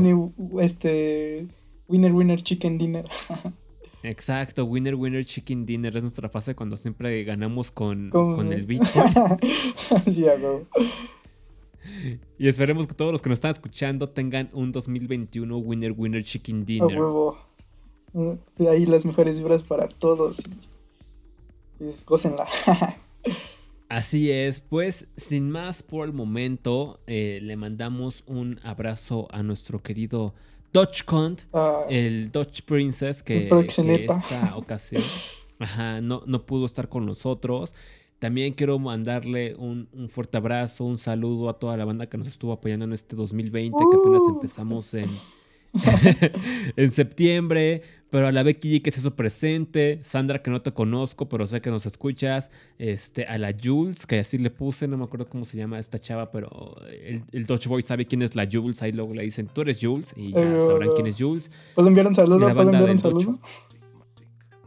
[0.61, 1.47] Este,
[1.89, 3.05] winner, winner, chicken dinner.
[4.03, 8.67] Exacto, winner winner chicken dinner es nuestra fase cuando siempre ganamos con, Con- con el
[10.05, 10.67] sí, huevo.
[12.39, 16.63] y esperemos que todos los que nos están escuchando tengan un 2021 winner winner chicken
[16.63, 16.99] A dinner.
[17.01, 17.39] huevo.
[18.13, 18.33] Mm,
[18.69, 20.39] Ahí las mejores vibras para todos.
[21.81, 22.47] Y, y gócenla.
[23.89, 29.81] Así es, pues sin más por el momento, eh, le mandamos un abrazo a nuestro
[29.81, 30.35] querido
[30.73, 35.03] Dodgecont, Ah, el Dodge Princess, que, que esta ocasión
[35.61, 37.75] ajá, no, no pudo estar con nosotros.
[38.19, 42.27] También quiero mandarle un, un fuerte abrazo, un saludo a toda la banda que nos
[42.27, 44.35] estuvo apoyando en este 2020, que apenas Uh.
[44.37, 45.11] empezamos en,
[46.77, 50.73] en septiembre, pero a la Becky G que se hizo presente, Sandra que no te
[50.73, 54.97] conozco, pero sé que nos escuchas, este, a la Jules, que así le puse, no
[54.97, 58.35] me acuerdo cómo se llama esta chava, pero el, el Dodge Boy sabe quién es
[58.35, 61.51] la Jules, ahí luego le dicen, tú eres Jules, y ya sabrán quién es Jules.
[61.75, 62.49] ¿Puedo enviar un saludo?
[62.49, 63.39] la ¿Puedo enviar un saludo?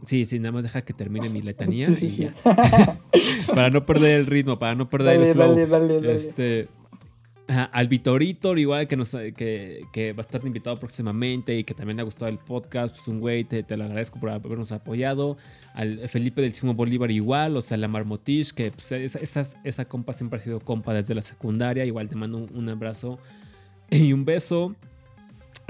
[0.06, 2.34] Sí, sí, nada más deja que termine mi letanía Sí, y ya.
[3.54, 5.48] para no perder el ritmo, para no perder Dale, el flow.
[5.48, 6.14] dale, dale, dale.
[6.14, 6.68] Este,
[7.48, 11.74] ajá, al Vitoritor, igual que, nos, que, que va a estar invitado próximamente y que
[11.74, 14.72] también le ha gustado el podcast, pues un güey, te, te lo agradezco por habernos
[14.72, 15.36] apoyado.
[15.74, 19.84] Al Felipe del Simo Bolívar igual, o sea, la Marmotish, que pues, esa, esas- esa
[19.86, 23.18] compa siempre ha sido compa desde la secundaria, igual te mando un, un abrazo
[23.90, 24.74] y un beso.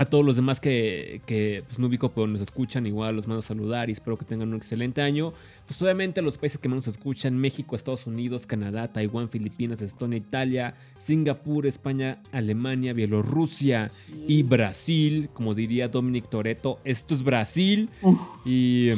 [0.00, 3.40] A todos los demás que, que pues, no ubico, pero nos escuchan, igual los mando
[3.40, 5.34] a saludar y espero que tengan un excelente año.
[5.66, 10.16] Pues obviamente los países que más nos escuchan, México, Estados Unidos, Canadá, Taiwán, Filipinas, Estonia,
[10.16, 13.90] Italia, Singapur, España, Alemania, Bielorrusia
[14.26, 17.90] y Brasil, como diría Dominic Toretto, esto es Brasil.
[18.46, 18.92] Y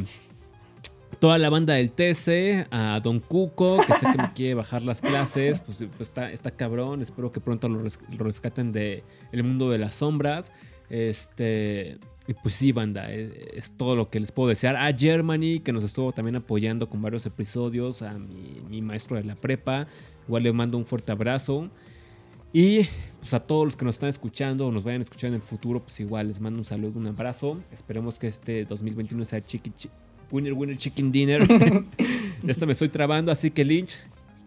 [1.19, 5.01] toda la banda del TC, a Don Cuco, que sé que me quiere bajar las
[5.01, 9.03] clases, pues, pues está, está cabrón, espero que pronto lo, res- lo rescaten de
[9.33, 10.53] el mundo de las sombras.
[10.91, 11.97] Este,
[12.29, 14.77] y pues sí, banda, es, es todo lo que les puedo desear.
[14.77, 19.25] A Germany, que nos estuvo también apoyando con varios episodios, a mi, mi maestro de
[19.25, 19.87] la prepa,
[20.27, 21.69] igual le mando un fuerte abrazo.
[22.53, 22.83] Y
[23.21, 25.41] pues a todos los que nos están escuchando o nos vayan a escuchar en el
[25.41, 27.59] futuro, pues igual les mando un saludo, un abrazo.
[27.73, 29.89] Esperemos que este 2021 sea chiqui, chi-
[30.31, 31.49] Winner Winner Chicken Dinner.
[32.47, 33.99] Esta me estoy trabando, así que Lynch,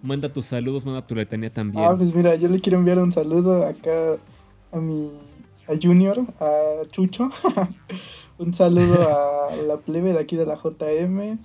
[0.03, 1.83] manda tus saludos, manda tu letanía también.
[1.83, 4.17] Ah, pues mira, yo le quiero enviar un saludo acá
[4.71, 5.09] a mi
[5.67, 7.29] a Junior, a Chucho.
[8.37, 11.39] un saludo a la plebe de aquí de la JM,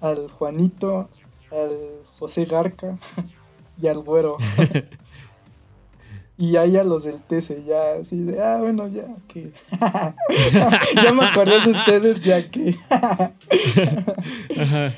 [0.00, 1.08] al Juanito,
[1.50, 1.70] al
[2.18, 2.98] José Garca
[3.80, 4.38] y al Güero.
[6.38, 9.52] Y ahí a los del TC, ya así de, ah, bueno, ya que.
[10.94, 12.74] ya me acordé de ustedes, ya que.
[14.58, 14.92] Ajá.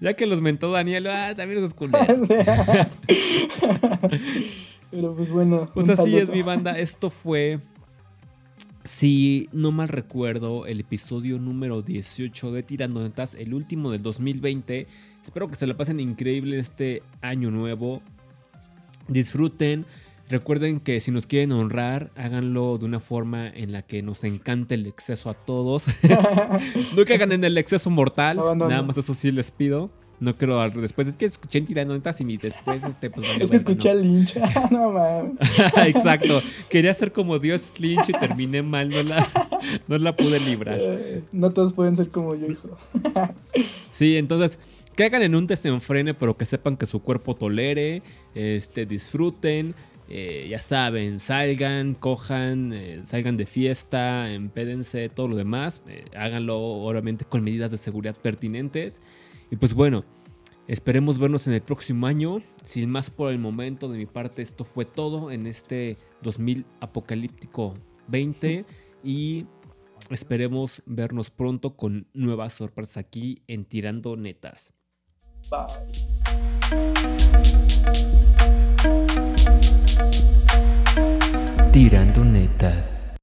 [0.00, 2.26] Ya que los mentó Daniel, ah, también esos culeros.
[4.90, 5.68] Pero pues bueno.
[5.72, 6.18] Pues así saludo.
[6.18, 6.78] es mi banda.
[6.78, 7.60] Esto fue,
[8.90, 14.88] si no mal recuerdo, el episodio número 18 de Tirando Netas, el último del 2020.
[15.22, 18.02] Espero que se la pasen increíble este año nuevo.
[19.06, 19.86] Disfruten.
[20.28, 24.74] Recuerden que si nos quieren honrar, háganlo de una forma en la que nos encante
[24.74, 25.86] el exceso a todos.
[26.96, 28.38] no que hagan en el exceso mortal.
[28.38, 29.92] No, no, Nada más eso sí les pido.
[30.20, 31.08] No creo al- después.
[31.08, 33.60] Es que escuché en Tirando Netas y después este, pues, vale Es que ¿no?
[33.60, 34.36] escuché al Lynch.
[34.70, 35.32] no mames.
[35.86, 36.42] Exacto.
[36.68, 38.90] Quería ser como Dios Lynch y terminé mal.
[38.90, 39.26] No la,
[39.88, 40.78] no la pude librar.
[40.80, 42.68] Eh, No todos pueden ser como yo, hijo.
[43.92, 44.58] Sí, entonces,
[44.96, 48.02] que hagan en un desenfrene, pero que sepan que su cuerpo tolere,
[48.34, 49.74] este, disfruten.
[50.12, 55.82] eh, ya saben, salgan, cojan, eh, salgan de fiesta, empédense, todo lo demás.
[55.88, 59.00] eh, háganlo, obviamente, con medidas de seguridad pertinentes.
[59.50, 60.00] Y pues bueno,
[60.68, 62.36] esperemos vernos en el próximo año.
[62.62, 67.74] Sin más por el momento, de mi parte, esto fue todo en este 2000 apocalíptico
[68.08, 68.64] 20.
[69.02, 69.46] Y
[70.10, 74.72] esperemos vernos pronto con nuevas sorpresas aquí en Tirando Netas.
[75.50, 76.00] Bye.
[81.72, 82.99] Tirando netas.